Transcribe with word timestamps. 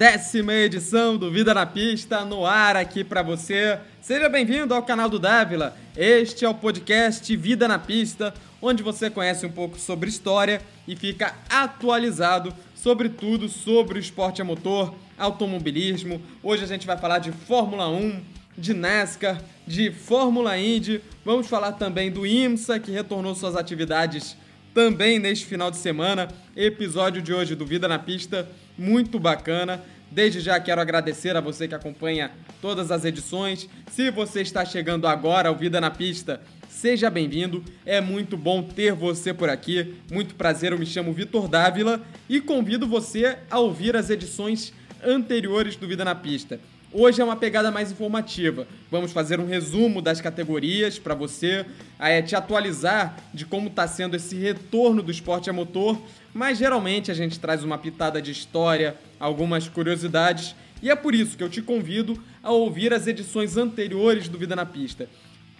décima 0.00 0.54
edição 0.54 1.18
do 1.18 1.30
Vida 1.30 1.52
na 1.52 1.66
Pista 1.66 2.24
no 2.24 2.46
ar 2.46 2.74
aqui 2.74 3.04
para 3.04 3.22
você. 3.22 3.78
Seja 4.00 4.30
bem-vindo 4.30 4.72
ao 4.72 4.82
canal 4.82 5.10
do 5.10 5.18
Dávila. 5.18 5.76
Este 5.94 6.42
é 6.42 6.48
o 6.48 6.54
podcast 6.54 7.36
Vida 7.36 7.68
na 7.68 7.78
Pista, 7.78 8.32
onde 8.62 8.82
você 8.82 9.10
conhece 9.10 9.44
um 9.44 9.52
pouco 9.52 9.78
sobre 9.78 10.08
história 10.08 10.62
e 10.88 10.96
fica 10.96 11.34
atualizado 11.50 12.50
sobre 12.74 13.10
tudo 13.10 13.46
sobre 13.46 13.98
o 13.98 14.00
esporte 14.00 14.40
a 14.40 14.44
motor, 14.44 14.94
automobilismo. 15.18 16.18
Hoje 16.42 16.64
a 16.64 16.66
gente 16.66 16.86
vai 16.86 16.96
falar 16.96 17.18
de 17.18 17.30
Fórmula 17.30 17.86
1, 17.90 18.22
de 18.56 18.72
NASCAR, 18.72 19.42
de 19.66 19.92
Fórmula 19.92 20.56
Indy. 20.56 21.02
Vamos 21.22 21.46
falar 21.46 21.72
também 21.72 22.10
do 22.10 22.26
IMSA, 22.26 22.80
que 22.80 22.90
retornou 22.90 23.34
suas 23.34 23.54
atividades 23.54 24.34
também 24.74 25.18
neste 25.18 25.46
final 25.46 25.70
de 25.70 25.76
semana. 25.76 26.28
Episódio 26.56 27.20
de 27.20 27.32
hoje 27.32 27.54
do 27.54 27.66
Vida 27.66 27.88
na 27.88 27.98
Pista, 27.98 28.48
muito 28.76 29.18
bacana. 29.18 29.82
Desde 30.10 30.40
já 30.40 30.58
quero 30.58 30.80
agradecer 30.80 31.36
a 31.36 31.40
você 31.40 31.68
que 31.68 31.74
acompanha 31.74 32.32
todas 32.60 32.90
as 32.90 33.04
edições. 33.04 33.68
Se 33.90 34.10
você 34.10 34.42
está 34.42 34.64
chegando 34.64 35.06
agora 35.06 35.48
ao 35.48 35.56
Vida 35.56 35.80
na 35.80 35.90
Pista, 35.90 36.40
seja 36.68 37.08
bem-vindo. 37.08 37.64
É 37.86 38.00
muito 38.00 38.36
bom 38.36 38.62
ter 38.62 38.92
você 38.92 39.32
por 39.32 39.48
aqui. 39.48 39.94
Muito 40.10 40.34
prazer, 40.34 40.72
eu 40.72 40.78
me 40.78 40.86
chamo 40.86 41.12
Vitor 41.12 41.46
Dávila 41.46 42.00
e 42.28 42.40
convido 42.40 42.88
você 42.88 43.38
a 43.50 43.58
ouvir 43.58 43.96
as 43.96 44.10
edições 44.10 44.72
anteriores 45.04 45.76
do 45.76 45.86
Vida 45.86 46.04
na 46.04 46.14
Pista. 46.14 46.58
Hoje 46.92 47.20
é 47.20 47.24
uma 47.24 47.36
pegada 47.36 47.70
mais 47.70 47.92
informativa. 47.92 48.66
Vamos 48.90 49.12
fazer 49.12 49.38
um 49.38 49.46
resumo 49.46 50.02
das 50.02 50.20
categorias 50.20 50.98
para 50.98 51.14
você, 51.14 51.64
é, 52.00 52.20
te 52.20 52.34
atualizar 52.34 53.16
de 53.32 53.46
como 53.46 53.68
está 53.68 53.86
sendo 53.86 54.16
esse 54.16 54.34
retorno 54.34 55.00
do 55.00 55.12
esporte 55.12 55.48
a 55.48 55.52
motor, 55.52 55.96
mas 56.34 56.58
geralmente 56.58 57.08
a 57.08 57.14
gente 57.14 57.38
traz 57.38 57.62
uma 57.62 57.78
pitada 57.78 58.20
de 58.20 58.32
história, 58.32 58.96
algumas 59.20 59.68
curiosidades, 59.68 60.56
e 60.82 60.90
é 60.90 60.96
por 60.96 61.14
isso 61.14 61.36
que 61.36 61.44
eu 61.44 61.48
te 61.48 61.62
convido 61.62 62.20
a 62.42 62.50
ouvir 62.50 62.92
as 62.92 63.06
edições 63.06 63.56
anteriores 63.56 64.28
do 64.28 64.36
Vida 64.36 64.56
na 64.56 64.66
Pista. 64.66 65.08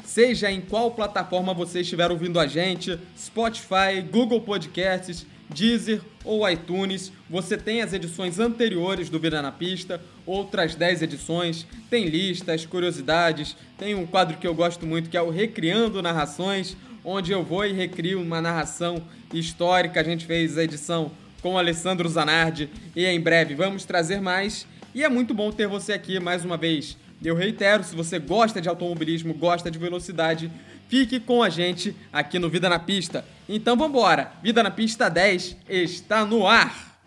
Seja 0.05 0.51
em 0.51 0.61
qual 0.61 0.91
plataforma 0.91 1.55
você 1.55 1.83
estiver 1.83 2.11
ouvindo 2.11 2.41
a 2.41 2.49
gente, 2.49 2.99
Spotify, 3.17 4.03
Google 4.11 4.41
Podcasts, 4.41 5.25
Deezer 5.55 6.01
ou 6.25 6.49
iTunes. 6.49 7.13
Você 7.29 7.57
tem 7.57 7.83
as 7.83 7.93
edições 7.93 8.39
anteriores 8.39 9.09
do 9.09 9.19
Vida 9.19 9.43
na 9.43 9.53
Pista, 9.53 10.01
outras 10.25 10.75
10 10.75 11.03
edições, 11.03 11.67
tem 11.89 12.07
listas, 12.07 12.65
curiosidades, 12.65 13.57
tem 13.79 13.95
um 13.95 14.07
quadro 14.07 14.37
que 14.37 14.47
eu 14.47 14.55
gosto 14.55 14.87
muito 14.87 15.11
que 15.11 15.17
é 15.17 15.23
o 15.23 15.31
Recriando 15.31 16.03
Narrações, 16.03 16.77
onde 17.05 17.33
eu 17.33 17.43
vou 17.43 17.65
e 17.65 17.73
recrio 17.73 18.21
uma 18.21 18.41
narração 18.41 19.03
histórica. 19.33 20.01
A 20.01 20.05
gente 20.05 20.27
fez 20.27 20.57
a 20.59 20.65
edição 20.65 21.11
com 21.43 21.55
o 21.55 21.59
Alessandro 21.59 22.09
Zanardi 22.09 22.69
e 22.95 23.05
em 23.07 23.21
breve 23.21 23.55
vamos 23.55 23.85
trazer 23.85 24.21
mais. 24.21 24.67
E 24.95 25.05
é 25.05 25.09
muito 25.09 25.33
bom 25.33 25.51
ter 25.51 25.67
você 25.67 25.93
aqui 25.93 26.19
mais 26.21 26.45
uma 26.45 26.57
vez. 26.57 26.97
Eu 27.23 27.35
reitero, 27.35 27.85
se 27.85 27.95
você 27.95 28.19
gosta 28.19 28.61
de 28.61 28.69
automobilismo, 28.69 29.35
gosta 29.35 29.71
de 29.71 29.79
velocidade, 29.79 30.51
Fique 30.91 31.21
com 31.21 31.41
a 31.41 31.49
gente 31.49 31.95
aqui 32.13 32.37
no 32.37 32.51
Vida 32.51 32.69
na 32.69 32.77
Pista. 32.77 33.25
Então 33.49 33.77
vambora! 33.77 34.33
Vida 34.43 34.61
na 34.61 34.73
Pista 34.73 35.09
10 35.09 35.57
está 35.69 36.25
no 36.25 36.49
ar! 36.49 36.99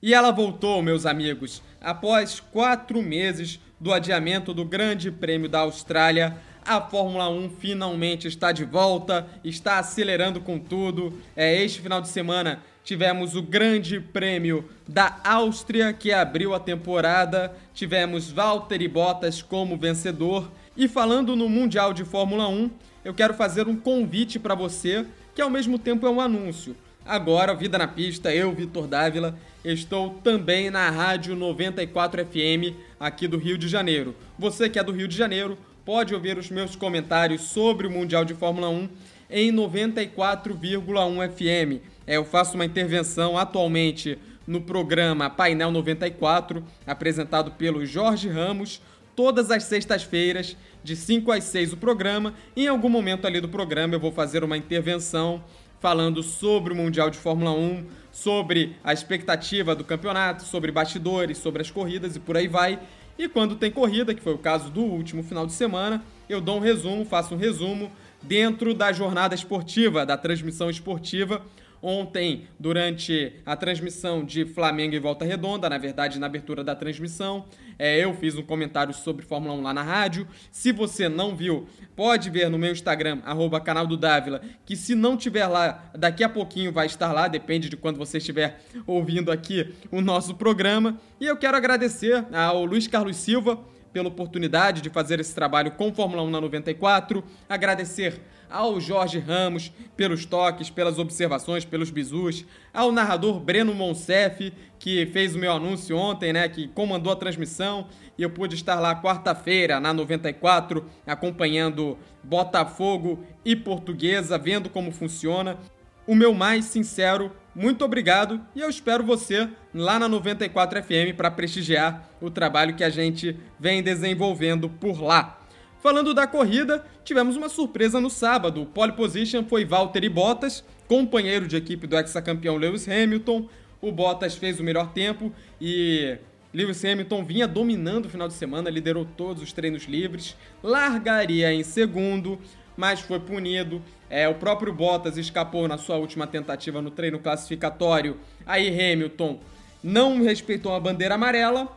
E 0.00 0.14
ela 0.14 0.30
voltou, 0.30 0.80
meus 0.82 1.04
amigos, 1.04 1.60
após 1.80 2.38
quatro 2.38 3.02
meses 3.02 3.58
do 3.80 3.92
adiamento 3.92 4.54
do 4.54 4.64
Grande 4.64 5.10
Prêmio 5.10 5.48
da 5.48 5.62
Austrália. 5.62 6.36
A 6.64 6.80
Fórmula 6.80 7.28
1 7.28 7.56
finalmente 7.58 8.28
está 8.28 8.52
de 8.52 8.64
volta, 8.64 9.26
está 9.42 9.80
acelerando 9.80 10.40
com 10.40 10.60
tudo. 10.60 11.20
É, 11.34 11.60
este 11.60 11.80
final 11.80 12.00
de 12.00 12.06
semana 12.06 12.62
tivemos 12.84 13.34
o 13.36 13.42
Grande 13.42 14.00
Prêmio 14.00 14.68
da 14.86 15.18
Áustria, 15.24 15.92
que 15.92 16.12
abriu 16.12 16.54
a 16.54 16.60
temporada, 16.60 17.54
tivemos 17.72 18.30
Valtteri 18.30 18.88
Bottas 18.88 19.40
como 19.40 19.76
vencedor. 19.76 20.50
E 20.76 20.88
falando 20.88 21.36
no 21.36 21.48
Mundial 21.48 21.92
de 21.92 22.04
Fórmula 22.04 22.48
1, 22.48 22.70
eu 23.04 23.14
quero 23.14 23.34
fazer 23.34 23.68
um 23.68 23.76
convite 23.76 24.38
para 24.38 24.54
você, 24.54 25.06
que 25.34 25.42
ao 25.42 25.50
mesmo 25.50 25.78
tempo 25.78 26.06
é 26.06 26.10
um 26.10 26.20
anúncio. 26.20 26.76
Agora, 27.04 27.54
Vida 27.54 27.78
na 27.78 27.88
Pista, 27.88 28.32
eu, 28.32 28.52
Vitor 28.52 28.86
Dávila, 28.86 29.36
estou 29.64 30.20
também 30.22 30.70
na 30.70 30.88
Rádio 30.88 31.34
94 31.34 32.24
FM 32.24 32.76
aqui 32.98 33.26
do 33.26 33.38
Rio 33.38 33.58
de 33.58 33.68
Janeiro. 33.68 34.14
Você 34.38 34.68
que 34.68 34.78
é 34.78 34.84
do 34.84 34.92
Rio 34.92 35.08
de 35.08 35.16
Janeiro, 35.16 35.58
pode 35.84 36.14
ouvir 36.14 36.38
os 36.38 36.48
meus 36.48 36.76
comentários 36.76 37.42
sobre 37.42 37.88
o 37.88 37.90
Mundial 37.90 38.24
de 38.24 38.34
Fórmula 38.34 38.68
1 38.68 38.88
em 39.28 39.52
94,1 39.52 41.28
FM. 41.30 41.82
É, 42.06 42.16
eu 42.16 42.24
faço 42.24 42.54
uma 42.54 42.64
intervenção 42.64 43.38
atualmente 43.38 44.18
no 44.46 44.60
programa 44.60 45.30
Painel 45.30 45.70
94, 45.70 46.64
apresentado 46.86 47.52
pelo 47.52 47.86
Jorge 47.86 48.28
Ramos, 48.28 48.80
todas 49.14 49.50
as 49.50 49.64
sextas-feiras, 49.64 50.56
de 50.82 50.96
5 50.96 51.30
às 51.30 51.44
6 51.44 51.74
o 51.74 51.76
programa. 51.76 52.34
Em 52.56 52.66
algum 52.66 52.88
momento 52.88 53.26
ali 53.26 53.40
do 53.40 53.48
programa 53.48 53.94
eu 53.94 54.00
vou 54.00 54.10
fazer 54.10 54.42
uma 54.42 54.56
intervenção 54.56 55.42
falando 55.80 56.22
sobre 56.22 56.72
o 56.72 56.76
Mundial 56.76 57.10
de 57.10 57.18
Fórmula 57.18 57.52
1, 57.52 57.86
sobre 58.10 58.76
a 58.84 58.92
expectativa 58.92 59.74
do 59.74 59.84
campeonato, 59.84 60.44
sobre 60.44 60.70
bastidores, 60.70 61.38
sobre 61.38 61.62
as 61.62 61.70
corridas 61.70 62.14
e 62.14 62.20
por 62.20 62.36
aí 62.36 62.46
vai. 62.46 62.78
E 63.18 63.28
quando 63.28 63.56
tem 63.56 63.70
corrida, 63.70 64.14
que 64.14 64.22
foi 64.22 64.32
o 64.32 64.38
caso 64.38 64.70
do 64.70 64.80
último 64.80 65.22
final 65.22 65.46
de 65.46 65.52
semana, 65.52 66.02
eu 66.28 66.40
dou 66.40 66.56
um 66.56 66.60
resumo, 66.60 67.04
faço 67.04 67.34
um 67.34 67.38
resumo 67.38 67.90
dentro 68.22 68.74
da 68.74 68.92
jornada 68.92 69.34
esportiva, 69.34 70.06
da 70.06 70.16
transmissão 70.16 70.70
esportiva, 70.70 71.42
Ontem, 71.84 72.46
durante 72.60 73.32
a 73.44 73.56
transmissão 73.56 74.24
de 74.24 74.44
Flamengo 74.44 74.94
e 74.94 75.00
Volta 75.00 75.24
Redonda, 75.24 75.68
na 75.68 75.78
verdade, 75.78 76.16
na 76.16 76.26
abertura 76.26 76.62
da 76.62 76.76
transmissão, 76.76 77.44
é, 77.76 77.98
eu 77.98 78.14
fiz 78.14 78.36
um 78.36 78.42
comentário 78.42 78.94
sobre 78.94 79.26
Fórmula 79.26 79.52
1 79.54 79.62
lá 79.62 79.74
na 79.74 79.82
rádio. 79.82 80.28
Se 80.52 80.70
você 80.70 81.08
não 81.08 81.34
viu, 81.34 81.66
pode 81.96 82.30
ver 82.30 82.48
no 82.48 82.56
meu 82.56 82.70
Instagram, 82.70 83.18
arroba 83.24 83.60
canal 83.60 83.84
do 83.84 83.96
Dávila, 83.96 84.40
que 84.64 84.76
se 84.76 84.94
não 84.94 85.16
tiver 85.16 85.48
lá, 85.48 85.90
daqui 85.92 86.22
a 86.22 86.28
pouquinho 86.28 86.70
vai 86.70 86.86
estar 86.86 87.12
lá, 87.12 87.26
depende 87.26 87.68
de 87.68 87.76
quando 87.76 87.96
você 87.96 88.18
estiver 88.18 88.60
ouvindo 88.86 89.32
aqui 89.32 89.74
o 89.90 90.00
nosso 90.00 90.36
programa. 90.36 91.00
E 91.20 91.26
eu 91.26 91.36
quero 91.36 91.56
agradecer 91.56 92.24
ao 92.32 92.64
Luiz 92.64 92.86
Carlos 92.86 93.16
Silva 93.16 93.58
pela 93.92 94.08
oportunidade 94.08 94.80
de 94.80 94.90
fazer 94.90 95.20
esse 95.20 95.34
trabalho 95.34 95.72
com 95.72 95.92
Fórmula 95.92 96.22
1 96.22 96.30
na 96.30 96.40
94, 96.40 97.22
agradecer 97.48 98.20
ao 98.52 98.78
Jorge 98.78 99.18
Ramos 99.18 99.72
pelos 99.96 100.26
toques, 100.26 100.68
pelas 100.68 100.98
observações, 100.98 101.64
pelos 101.64 101.90
bizus, 101.90 102.44
ao 102.72 102.92
narrador 102.92 103.40
Breno 103.40 103.74
Monsef, 103.74 104.52
que 104.78 105.06
fez 105.06 105.34
o 105.34 105.38
meu 105.38 105.52
anúncio 105.52 105.96
ontem, 105.96 106.32
né, 106.32 106.48
que 106.48 106.68
comandou 106.68 107.12
a 107.12 107.16
transmissão, 107.16 107.86
e 108.16 108.22
eu 108.22 108.30
pude 108.30 108.54
estar 108.54 108.78
lá 108.78 109.00
quarta-feira 109.00 109.80
na 109.80 109.92
94 109.92 110.84
acompanhando 111.06 111.96
Botafogo 112.22 113.24
e 113.44 113.56
Portuguesa, 113.56 114.36
vendo 114.36 114.68
como 114.68 114.92
funciona. 114.92 115.58
O 116.06 116.14
meu 116.14 116.34
mais 116.34 116.64
sincero 116.64 117.30
muito 117.54 117.84
obrigado 117.84 118.40
e 118.56 118.60
eu 118.60 118.68
espero 118.68 119.04
você 119.04 119.48
lá 119.74 119.98
na 119.98 120.08
94 120.08 120.82
FM 120.82 121.14
para 121.16 121.30
prestigiar 121.30 122.08
o 122.20 122.30
trabalho 122.30 122.74
que 122.74 122.82
a 122.82 122.90
gente 122.90 123.36
vem 123.60 123.82
desenvolvendo 123.82 124.68
por 124.68 125.00
lá. 125.00 125.38
Falando 125.82 126.14
da 126.14 126.26
corrida, 126.26 126.84
tivemos 127.04 127.36
uma 127.36 127.48
surpresa 127.48 128.00
no 128.00 128.08
sábado. 128.08 128.62
O 128.62 128.66
pole 128.66 128.92
position 128.92 129.44
foi 129.44 129.64
Valtteri 129.64 130.08
Bottas, 130.08 130.64
companheiro 130.88 131.46
de 131.46 131.56
equipe 131.56 131.86
do 131.86 131.96
ex-campeão 131.96 132.56
Lewis 132.56 132.88
Hamilton. 132.88 133.48
O 133.80 133.92
Bottas 133.92 134.34
fez 134.34 134.58
o 134.58 134.62
melhor 134.64 134.92
tempo 134.92 135.32
e 135.60 136.16
Lewis 136.54 136.84
Hamilton 136.84 137.24
vinha 137.24 137.48
dominando 137.48 138.06
o 138.06 138.08
final 138.08 138.28
de 138.28 138.34
semana, 138.34 138.70
liderou 138.70 139.04
todos 139.04 139.42
os 139.42 139.52
treinos 139.52 139.84
livres, 139.84 140.36
largaria 140.62 141.52
em 141.52 141.62
segundo, 141.62 142.38
mas 142.76 143.00
foi 143.00 143.20
punido. 143.20 143.82
É, 144.08 144.28
o 144.28 144.34
próprio 144.34 144.72
Bottas 144.72 145.16
escapou 145.16 145.66
na 145.66 145.78
sua 145.78 145.96
última 145.96 146.26
tentativa 146.26 146.82
no 146.82 146.90
treino 146.90 147.18
classificatório. 147.18 148.18
Aí 148.46 148.68
Hamilton 148.68 149.40
não 149.82 150.22
respeitou 150.22 150.74
a 150.74 150.80
bandeira 150.80 151.14
amarela, 151.14 151.68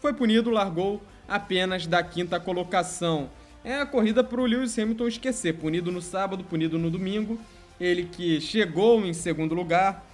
foi 0.00 0.12
punido, 0.12 0.50
largou 0.50 1.02
apenas 1.28 1.86
da 1.86 2.02
quinta 2.02 2.40
colocação 2.40 3.28
é 3.62 3.74
a 3.76 3.84
corrida 3.84 4.24
para 4.24 4.40
o 4.40 4.46
Lewis 4.46 4.78
Hamilton 4.78 5.08
esquecer. 5.08 5.54
Punido 5.54 5.92
no 5.92 6.00
sábado, 6.00 6.42
punido 6.44 6.78
no 6.78 6.90
domingo. 6.90 7.38
Ele 7.78 8.04
que 8.04 8.40
chegou 8.40 9.04
em 9.04 9.12
segundo 9.12 9.54
lugar, 9.54 10.04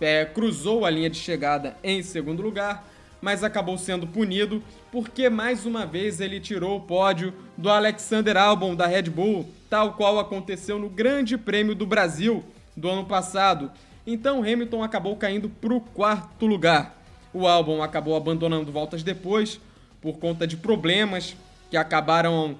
é, 0.00 0.24
cruzou 0.24 0.84
a 0.84 0.90
linha 0.90 1.10
de 1.10 1.18
chegada 1.18 1.76
em 1.82 2.02
segundo 2.02 2.42
lugar, 2.42 2.88
mas 3.22 3.44
acabou 3.44 3.78
sendo 3.78 4.06
punido 4.06 4.60
porque 4.90 5.30
mais 5.30 5.64
uma 5.64 5.86
vez 5.86 6.20
ele 6.20 6.40
tirou 6.40 6.76
o 6.76 6.80
pódio 6.80 7.32
do 7.56 7.70
Alexander 7.70 8.36
Albon 8.36 8.74
da 8.74 8.86
Red 8.86 9.04
Bull, 9.04 9.48
tal 9.70 9.94
qual 9.94 10.18
aconteceu 10.18 10.78
no 10.78 10.90
Grande 10.90 11.38
Prêmio 11.38 11.74
do 11.74 11.86
Brasil 11.86 12.44
do 12.76 12.90
ano 12.90 13.04
passado. 13.04 13.70
Então 14.04 14.40
Hamilton 14.40 14.82
acabou 14.82 15.16
caindo 15.16 15.48
para 15.48 15.72
o 15.72 15.80
quarto 15.80 16.46
lugar. 16.46 17.00
O 17.32 17.46
Albon 17.46 17.80
acabou 17.80 18.16
abandonando 18.16 18.72
voltas 18.72 19.04
depois 19.04 19.60
por 20.00 20.18
conta 20.18 20.44
de 20.46 20.56
problemas 20.56 21.36
que 21.70 21.76
acabaram 21.76 22.56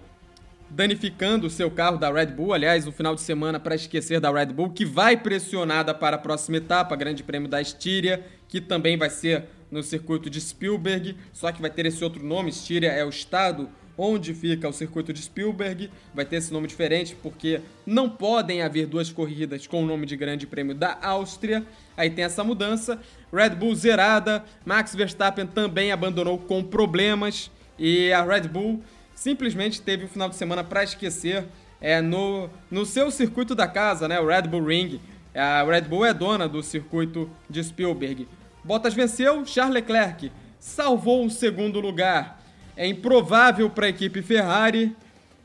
danificando 0.71 1.49
o 1.49 1.51
seu 1.51 1.71
carro 1.71 1.99
da 1.99 2.11
Red 2.11 2.27
Bull. 2.27 2.55
Aliás, 2.55 2.87
um 2.87 2.93
final 2.93 3.15
de 3.15 3.21
semana 3.21 3.61
para 3.61 3.75
esquecer 3.75 4.21
da 4.21 4.31
Red 4.31 4.47
Bull, 4.47 4.71
que 4.71 4.87
vai 4.87 5.17
pressionada 5.17 5.93
para 5.93 6.17
a 6.17 6.19
próxima 6.19 6.57
etapa, 6.57 6.97
Grande 6.97 7.23
Prêmio 7.23 7.49
da 7.49 7.61
Estíria, 7.61 8.25
que 8.49 8.61
também 8.61 8.97
vai 8.97 9.11
ser 9.11 9.49
no 9.73 9.83
circuito 9.83 10.31
de 10.31 10.41
Spielberg, 10.41 11.17
só 11.33 11.51
que 11.51 11.61
vai 11.61 11.71
ter 11.71 11.87
esse 11.87 12.05
outro 12.05 12.23
nome. 12.25 12.51
Estíria 12.51 12.93
é 12.93 13.05
o 13.05 13.09
estado 13.09 13.69
onde 13.97 14.35
fica 14.35 14.69
o 14.69 14.73
circuito 14.73 15.13
de 15.13 15.23
Spielberg. 15.23 15.91
Vai 16.15 16.25
ter 16.25 16.37
esse 16.37 16.53
nome 16.53 16.69
diferente 16.69 17.17
porque 17.23 17.61
não 17.87 18.09
podem 18.09 18.63
haver 18.63 18.87
duas 18.87 19.11
corridas 19.11 19.67
com 19.67 19.83
o 19.83 19.87
nome 19.87 20.07
de 20.07 20.17
Grande 20.17 20.47
Prêmio 20.47 20.75
da 20.75 20.99
Áustria. 21.03 21.67
Aí 21.97 22.11
tem 22.11 22.25
essa 22.25 22.45
mudança. 22.45 23.01
Red 23.33 23.51
Bull 23.51 23.75
zerada, 23.75 24.45
Max 24.65 24.95
Verstappen 24.95 25.47
também 25.47 25.91
abandonou 25.91 26.39
com 26.39 26.63
problemas 26.63 27.51
e 27.79 28.13
a 28.13 28.23
Red 28.23 28.49
Bull 28.49 28.83
simplesmente 29.15 29.81
teve 29.81 30.05
o 30.05 30.09
final 30.09 30.29
de 30.29 30.37
semana 30.37 30.63
para 30.63 30.85
esquecer 30.85 31.47
é, 31.81 32.01
no, 32.01 32.51
no 32.71 32.85
seu 32.85 33.11
circuito 33.11 33.55
da 33.55 33.67
casa, 33.67 34.07
né, 34.07 34.21
o 34.21 34.27
Red 34.27 34.43
Bull 34.43 34.65
Ring. 34.65 35.01
A 35.35 35.65
Red 35.65 35.83
Bull 35.83 36.05
é 36.05 36.13
dona 36.13 36.47
do 36.47 36.63
circuito 36.63 37.31
de 37.49 37.65
Spielberg. 37.65 38.29
Bottas 38.65 38.95
venceu, 38.95 39.45
Charles 39.45 39.75
Leclerc 39.75 40.31
salvou 40.59 41.27
o 41.27 41.31
segundo 41.31 41.81
lugar. 41.81 42.41
É 42.77 42.87
improvável 42.87 43.69
para 43.69 43.87
a 43.87 43.89
equipe 43.89 44.23
Ferrari, 44.23 44.97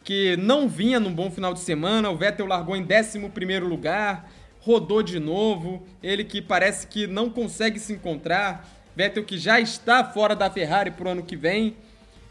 que 0.04 0.38
não 0.38 0.70
vinha 0.70 1.00
num 1.00 1.14
bom 1.14 1.30
final 1.32 1.54
de 1.54 1.60
semana. 1.60 2.10
O 2.10 2.16
Vettel 2.16 2.46
largou 2.46 2.76
em 2.76 2.86
11 2.86 3.20
lugar, 3.60 4.30
rodou 4.62 5.02
de 5.02 5.20
novo. 5.20 5.86
Ele 6.04 6.24
que 6.24 6.42
parece 6.42 6.86
que 6.86 7.08
não 7.08 7.30
consegue 7.30 7.80
se 7.80 7.92
encontrar. 7.92 8.66
Vettel 8.96 9.26
que 9.26 9.38
já 9.38 9.60
está 9.60 10.04
fora 10.04 10.36
da 10.36 10.50
Ferrari 10.50 10.92
para 10.92 11.08
o 11.08 11.12
ano 11.12 11.24
que 11.24 11.36
vem, 11.36 11.76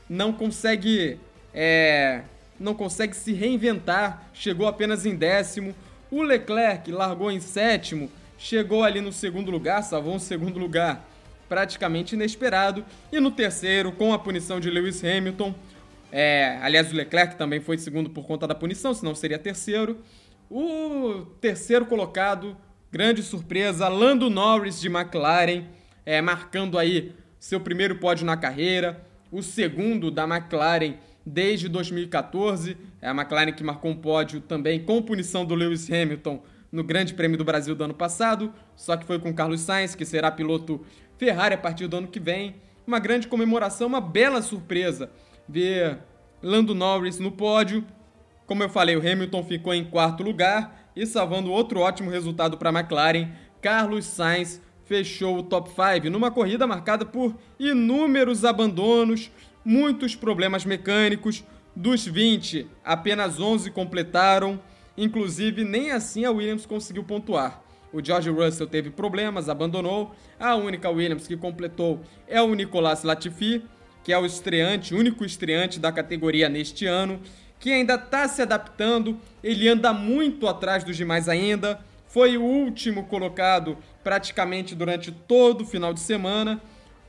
não 0.09 0.33
consegue 0.33 1.19
é, 1.53 2.23
não 2.59 2.75
consegue 2.75 3.17
se 3.17 3.33
reinventar, 3.33 4.23
chegou 4.33 4.67
apenas 4.67 5.05
em 5.07 5.15
décimo. 5.15 5.75
O 6.11 6.23
Leclerc 6.23 6.91
largou 6.91 7.31
em 7.31 7.41
sétimo, 7.41 8.11
chegou 8.39 8.85
ali 8.85 9.01
no 9.01 9.13
segundo 9.13 9.51
lugar, 9.51 9.83
salvou 9.83 10.15
um 10.15 10.19
segundo 10.19 10.59
lugar 10.59 11.09
praticamente 11.49 12.15
inesperado. 12.15 12.85
E 13.13 13.21
no 13.21 13.31
terceiro, 13.31 13.93
com 13.93 14.13
a 14.13 14.19
punição 14.19 14.61
de 14.61 14.71
Lewis 14.71 15.03
Hamilton, 15.05 15.55
é, 16.11 16.59
aliás, 16.63 16.93
o 16.93 16.97
Leclerc 16.97 17.37
também 17.37 17.61
foi 17.61 17.79
segundo 17.79 18.11
por 18.11 18.27
conta 18.27 18.47
da 18.47 18.55
punição, 18.55 18.95
senão 18.95 19.15
seria 19.15 19.39
terceiro. 19.39 19.99
O 20.51 21.27
terceiro 21.41 21.87
colocado, 21.87 22.57
grande 22.91 23.23
surpresa, 23.23 23.89
Lando 23.89 24.31
Norris 24.31 24.81
de 24.81 24.89
McLaren, 24.89 25.65
é, 26.05 26.21
marcando 26.21 26.79
aí 26.79 27.13
seu 27.39 27.61
primeiro 27.61 27.97
pódio 27.97 28.25
na 28.25 28.37
carreira, 28.37 29.05
o 29.31 29.43
segundo 29.43 30.11
da 30.11 30.25
McLaren 30.25 30.95
desde 31.25 31.69
2014. 31.69 32.77
É 33.03 33.09
a 33.09 33.11
McLaren 33.11 33.53
que 33.53 33.65
marcou 33.65 33.91
um 33.91 33.97
pódio 33.97 34.41
também 34.41 34.81
com 34.81 35.03
punição 35.03 35.45
do 35.45 35.55
Lewis 35.55 35.91
Hamilton 35.91 36.43
no 36.71 36.85
Grande 36.85 37.15
Prêmio 37.15 37.39
do 37.39 37.45
Brasil 37.45 37.75
do 37.75 37.85
ano 37.85 37.95
passado, 37.95 38.53
só 38.75 38.97
que 38.97 39.07
foi 39.07 39.19
com 39.19 39.33
Carlos 39.33 39.61
Sainz, 39.61 39.95
que 39.95 40.05
será 40.05 40.31
piloto 40.31 40.85
Ferrari 41.17 41.55
a 41.55 41.59
partir 41.59 41.87
do 41.87 41.97
ano 41.97 42.09
que 42.09 42.21
vem. 42.21 42.57
Uma 42.87 42.99
grande 42.99 43.27
comemoração, 43.27 43.89
uma 43.89 44.01
bela 44.01 44.43
surpresa 44.43 45.11
ver 45.49 45.99
Lando 46.43 46.75
Norris 46.75 47.19
no 47.19 47.33
pódio. 47.33 47.85
Como 48.47 48.63
eu 48.63 48.69
falei, 48.69 48.97
o 48.97 49.01
Hamilton 49.01 49.43
ficou 49.43 49.75
em 49.75 49.85
quarto 49.85 50.23
lugar 50.23 50.91
e 50.95 51.05
salvando 51.07 51.51
outro 51.51 51.81
ótimo 51.81 52.11
resultado 52.11 52.57
para 52.57 52.71
a 52.71 52.73
McLaren, 52.73 53.31
Carlos 53.61 54.05
Sainz 54.05 54.63
fechou 54.85 55.39
o 55.39 55.43
top 55.43 55.71
5 55.71 56.09
numa 56.09 56.31
corrida 56.31 56.67
marcada 56.67 57.05
por 57.05 57.37
inúmeros 57.59 58.45
abandonos, 58.45 59.31
muitos 59.65 60.15
problemas 60.15 60.65
mecânicos. 60.65 61.45
Dos 61.75 62.07
20, 62.07 62.67
apenas 62.83 63.39
11 63.39 63.71
completaram, 63.71 64.59
inclusive 64.97 65.65
nem 65.65 65.91
assim 65.91 66.25
a 66.25 66.31
Williams 66.31 66.67
conseguiu 66.67 67.05
pontuar. 67.05 67.63
O 67.93 68.05
George 68.05 68.29
Russell 68.31 68.67
teve 68.67 68.91
problemas, 68.91 69.49
abandonou. 69.49 70.15
A 70.39 70.55
única 70.55 70.91
Williams 70.91 71.27
que 71.27 71.37
completou 71.37 72.01
é 72.29 72.41
o 72.43 72.55
Nicolas 72.55 73.03
Latifi, 73.03 73.63
que 74.05 74.13
é 74.13 74.19
o 74.19 74.27
estreante, 74.27 74.95
único 74.95 75.25
estreante 75.25 75.81
da 75.81 75.91
categoria 75.91 76.49
neste 76.49 76.87
ano, 76.87 77.21
que 77.59 77.73
ainda 77.73 77.95
está 77.95 78.29
se 78.29 78.43
adaptando. 78.43 79.19
Ele 79.43 79.69
anda 79.69 79.93
muito 79.93 80.47
atrás 80.47 80.85
dos 80.85 80.97
demais 80.97 81.29
ainda. 81.29 81.81
Foi 82.07 82.37
o 82.37 82.43
último 82.43 83.05
colocado 83.05 83.79
praticamente 84.05 84.75
durante 84.75 85.11
todo 85.11 85.63
o 85.63 85.67
final 85.67 85.93
de 85.93 86.01
semana. 86.01 86.61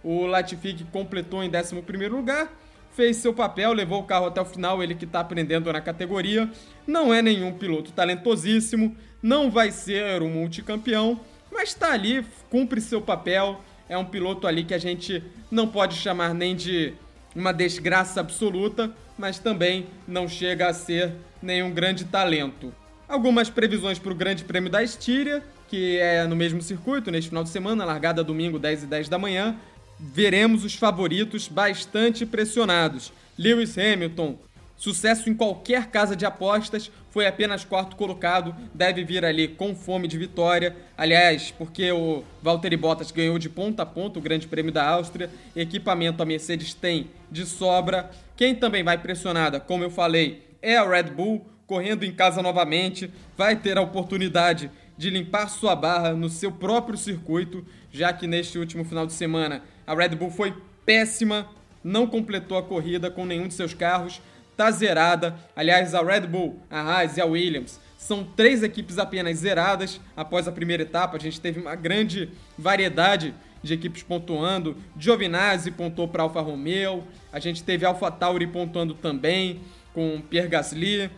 O 0.03 0.25
Latifi 0.25 0.85
completou 0.91 1.43
em 1.43 1.51
11 1.53 1.75
lugar, 2.07 2.49
fez 2.97 3.17
seu 3.17 3.31
papel, 3.31 3.73
levou 3.73 4.01
o 4.01 4.03
carro 4.03 4.25
até 4.25 4.41
o 4.41 4.45
final, 4.45 4.81
ele 4.81 4.95
que 4.95 5.05
está 5.05 5.19
aprendendo 5.19 5.71
na 5.71 5.79
categoria. 5.79 6.49
Não 6.87 7.13
é 7.13 7.21
nenhum 7.21 7.53
piloto 7.53 7.91
talentosíssimo, 7.91 8.97
não 9.21 9.51
vai 9.51 9.69
ser 9.71 10.23
um 10.23 10.29
multicampeão, 10.31 11.19
mas 11.51 11.69
está 11.69 11.93
ali, 11.93 12.25
cumpre 12.49 12.81
seu 12.81 12.99
papel. 12.99 13.61
É 13.87 13.95
um 13.95 14.03
piloto 14.03 14.47
ali 14.47 14.63
que 14.63 14.73
a 14.73 14.79
gente 14.79 15.23
não 15.51 15.67
pode 15.67 15.93
chamar 15.93 16.33
nem 16.33 16.55
de 16.55 16.95
uma 17.35 17.53
desgraça 17.53 18.19
absoluta, 18.19 18.91
mas 19.15 19.37
também 19.37 19.85
não 20.07 20.27
chega 20.27 20.67
a 20.67 20.73
ser 20.73 21.13
nenhum 21.39 21.71
grande 21.71 22.03
talento. 22.03 22.73
Algumas 23.07 23.47
previsões 23.47 23.99
para 23.99 24.11
o 24.11 24.15
Grande 24.15 24.43
Prêmio 24.43 24.71
da 24.71 24.81
Estíria, 24.81 25.43
que 25.67 25.99
é 25.99 26.25
no 26.25 26.35
mesmo 26.35 26.63
circuito, 26.63 27.11
neste 27.11 27.29
final 27.29 27.43
de 27.43 27.49
semana, 27.49 27.85
largada 27.85 28.23
domingo 28.23 28.57
10 28.57 28.83
e 28.83 28.87
10 28.87 29.07
da 29.07 29.19
manhã 29.19 29.55
veremos 29.99 30.63
os 30.63 30.75
favoritos 30.75 31.47
bastante 31.47 32.25
pressionados. 32.25 33.11
Lewis 33.37 33.77
Hamilton, 33.77 34.37
sucesso 34.75 35.29
em 35.29 35.33
qualquer 35.33 35.87
casa 35.87 36.15
de 36.15 36.25
apostas, 36.25 36.91
foi 37.09 37.25
apenas 37.25 37.65
quarto 37.65 37.95
colocado, 37.95 38.55
deve 38.73 39.03
vir 39.03 39.25
ali 39.25 39.47
com 39.47 39.75
fome 39.75 40.07
de 40.07 40.17
vitória. 40.17 40.75
Aliás, 40.95 41.51
porque 41.51 41.91
o 41.91 42.23
Valtteri 42.41 42.77
Bottas 42.77 43.11
ganhou 43.11 43.39
de 43.39 43.49
ponta 43.49 43.83
a 43.83 43.85
ponta 43.85 44.19
o 44.19 44.21
Grande 44.21 44.47
Prêmio 44.47 44.71
da 44.71 44.87
Áustria, 44.87 45.29
equipamento 45.55 46.21
a 46.21 46.25
Mercedes 46.25 46.73
tem 46.73 47.09
de 47.31 47.45
sobra. 47.45 48.11
Quem 48.35 48.53
também 48.53 48.83
vai 48.83 48.97
pressionada, 48.99 49.59
como 49.59 49.83
eu 49.83 49.89
falei, 49.89 50.47
é 50.61 50.77
a 50.77 50.87
Red 50.87 51.11
Bull, 51.11 51.45
correndo 51.65 52.05
em 52.05 52.11
casa 52.11 52.41
novamente, 52.41 53.11
vai 53.35 53.55
ter 53.55 53.77
a 53.77 53.81
oportunidade 53.81 54.69
de 54.97 55.09
limpar 55.09 55.49
sua 55.49 55.75
barra 55.75 56.13
no 56.13 56.29
seu 56.29 56.51
próprio 56.51 56.97
circuito, 56.97 57.65
já 57.91 58.11
que 58.13 58.25
neste 58.25 58.57
último 58.57 58.83
final 58.83 59.05
de 59.05 59.13
semana 59.13 59.63
a 59.87 59.95
Red 59.95 60.09
Bull 60.09 60.29
foi 60.29 60.53
péssima, 60.85 61.47
não 61.83 62.05
completou 62.05 62.57
a 62.57 62.63
corrida 62.63 63.09
com 63.09 63.25
nenhum 63.25 63.47
de 63.47 63.53
seus 63.53 63.73
carros, 63.73 64.21
tá 64.55 64.69
zerada. 64.69 65.35
Aliás, 65.55 65.95
a 65.95 66.03
Red 66.03 66.27
Bull, 66.27 66.59
a 66.69 66.81
Haas 66.81 67.17
e 67.17 67.21
a 67.21 67.25
Williams 67.25 67.79
são 67.97 68.23
três 68.23 68.63
equipes 68.63 68.99
apenas 68.99 69.39
zeradas 69.39 69.99
após 70.15 70.47
a 70.47 70.51
primeira 70.51 70.83
etapa. 70.83 71.17
A 71.17 71.19
gente 71.19 71.41
teve 71.41 71.59
uma 71.59 71.75
grande 71.75 72.29
variedade 72.57 73.33
de 73.63 73.73
equipes 73.73 74.03
pontuando. 74.03 74.77
Giovinazzi 74.97 75.71
pontuou 75.71 76.07
para 76.07 76.23
Alfa 76.23 76.39
Romeo, 76.41 77.03
a 77.33 77.39
gente 77.39 77.63
teve 77.63 77.85
Alfa 77.85 78.11
Tauri 78.11 78.47
pontuando 78.47 78.93
também 78.93 79.61
com 79.93 80.21
Pierre 80.29 80.47
Gasly 80.47 81.09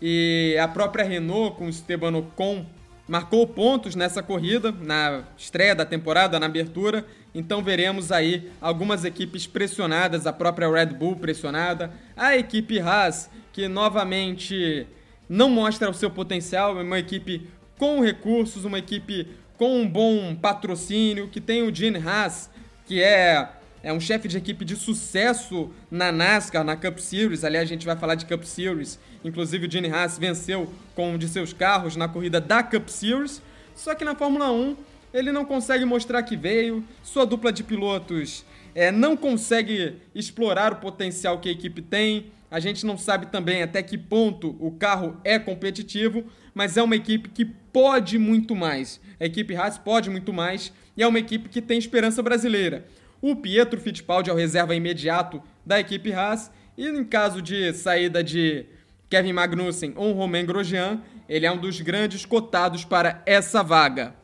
e 0.00 0.56
a 0.60 0.68
própria 0.68 1.04
Renault 1.04 1.56
com 1.56 1.68
Esteban 1.68 2.16
Ocon 2.16 2.64
marcou 3.08 3.46
pontos 3.46 3.96
nessa 3.96 4.22
corrida, 4.22 4.70
na 4.70 5.24
estreia 5.36 5.74
da 5.74 5.86
temporada, 5.86 6.38
na 6.38 6.46
abertura. 6.46 7.06
Então 7.34 7.62
veremos 7.62 8.12
aí 8.12 8.50
algumas 8.60 9.04
equipes 9.04 9.46
pressionadas, 9.46 10.26
a 10.26 10.32
própria 10.32 10.70
Red 10.70 10.94
Bull 10.94 11.16
pressionada, 11.16 11.90
a 12.14 12.36
equipe 12.36 12.78
Haas, 12.78 13.30
que 13.52 13.66
novamente 13.66 14.86
não 15.28 15.48
mostra 15.48 15.90
o 15.90 15.94
seu 15.94 16.10
potencial, 16.10 16.78
é 16.78 16.82
uma 16.82 16.98
equipe 16.98 17.48
com 17.78 18.00
recursos, 18.00 18.64
uma 18.64 18.78
equipe 18.78 19.26
com 19.56 19.80
um 19.80 19.88
bom 19.88 20.34
patrocínio, 20.34 21.28
que 21.28 21.40
tem 21.40 21.62
o 21.62 21.74
Gene 21.74 21.98
Haas, 21.98 22.50
que 22.86 23.02
é 23.02 23.48
é 23.82 23.92
um 23.92 24.00
chefe 24.00 24.26
de 24.28 24.36
equipe 24.36 24.64
de 24.64 24.76
sucesso 24.76 25.70
na 25.90 26.10
NASCAR, 26.10 26.64
na 26.64 26.76
Cup 26.76 26.98
Series. 26.98 27.44
Aliás, 27.44 27.68
a 27.68 27.72
gente 27.72 27.86
vai 27.86 27.96
falar 27.96 28.14
de 28.14 28.26
Cup 28.26 28.42
Series. 28.42 28.98
Inclusive, 29.24 29.66
o 29.66 29.70
Gene 29.70 29.88
Haas 29.88 30.18
venceu 30.18 30.72
com 30.94 31.12
um 31.12 31.18
de 31.18 31.28
seus 31.28 31.52
carros 31.52 31.96
na 31.96 32.08
corrida 32.08 32.40
da 32.40 32.62
Cup 32.62 32.88
Series. 32.88 33.40
Só 33.74 33.94
que 33.94 34.04
na 34.04 34.14
Fórmula 34.14 34.50
1, 34.50 34.76
ele 35.14 35.30
não 35.30 35.44
consegue 35.44 35.84
mostrar 35.84 36.22
que 36.22 36.36
veio. 36.36 36.84
Sua 37.02 37.24
dupla 37.24 37.52
de 37.52 37.62
pilotos 37.62 38.44
é, 38.74 38.90
não 38.90 39.16
consegue 39.16 39.96
explorar 40.14 40.72
o 40.72 40.76
potencial 40.76 41.38
que 41.38 41.48
a 41.48 41.52
equipe 41.52 41.80
tem. 41.80 42.32
A 42.50 42.60
gente 42.60 42.84
não 42.84 42.96
sabe 42.96 43.26
também 43.26 43.62
até 43.62 43.82
que 43.82 43.98
ponto 43.98 44.56
o 44.58 44.72
carro 44.72 45.16
é 45.22 45.38
competitivo, 45.38 46.24
mas 46.54 46.76
é 46.76 46.82
uma 46.82 46.96
equipe 46.96 47.28
que 47.28 47.44
pode 47.44 48.18
muito 48.18 48.56
mais. 48.56 49.00
A 49.20 49.26
equipe 49.26 49.54
Haas 49.54 49.78
pode 49.78 50.10
muito 50.10 50.32
mais 50.32 50.72
e 50.96 51.02
é 51.02 51.06
uma 51.06 51.18
equipe 51.18 51.48
que 51.48 51.60
tem 51.60 51.78
esperança 51.78 52.22
brasileira. 52.22 52.86
O 53.20 53.34
Pietro 53.34 53.80
Fittipaldi 53.80 54.30
é 54.30 54.32
o 54.32 54.36
reserva 54.36 54.76
imediato 54.76 55.42
da 55.66 55.80
equipe 55.80 56.12
Haas. 56.12 56.50
E 56.76 56.86
em 56.86 57.04
caso 57.04 57.42
de 57.42 57.72
saída 57.72 58.22
de 58.22 58.64
Kevin 59.10 59.32
Magnussen 59.32 59.92
ou 59.96 60.12
Romain 60.12 60.46
Grosjean, 60.46 61.00
ele 61.28 61.44
é 61.44 61.50
um 61.50 61.58
dos 61.58 61.80
grandes 61.80 62.24
cotados 62.24 62.84
para 62.84 63.20
essa 63.26 63.62
vaga. 63.62 64.14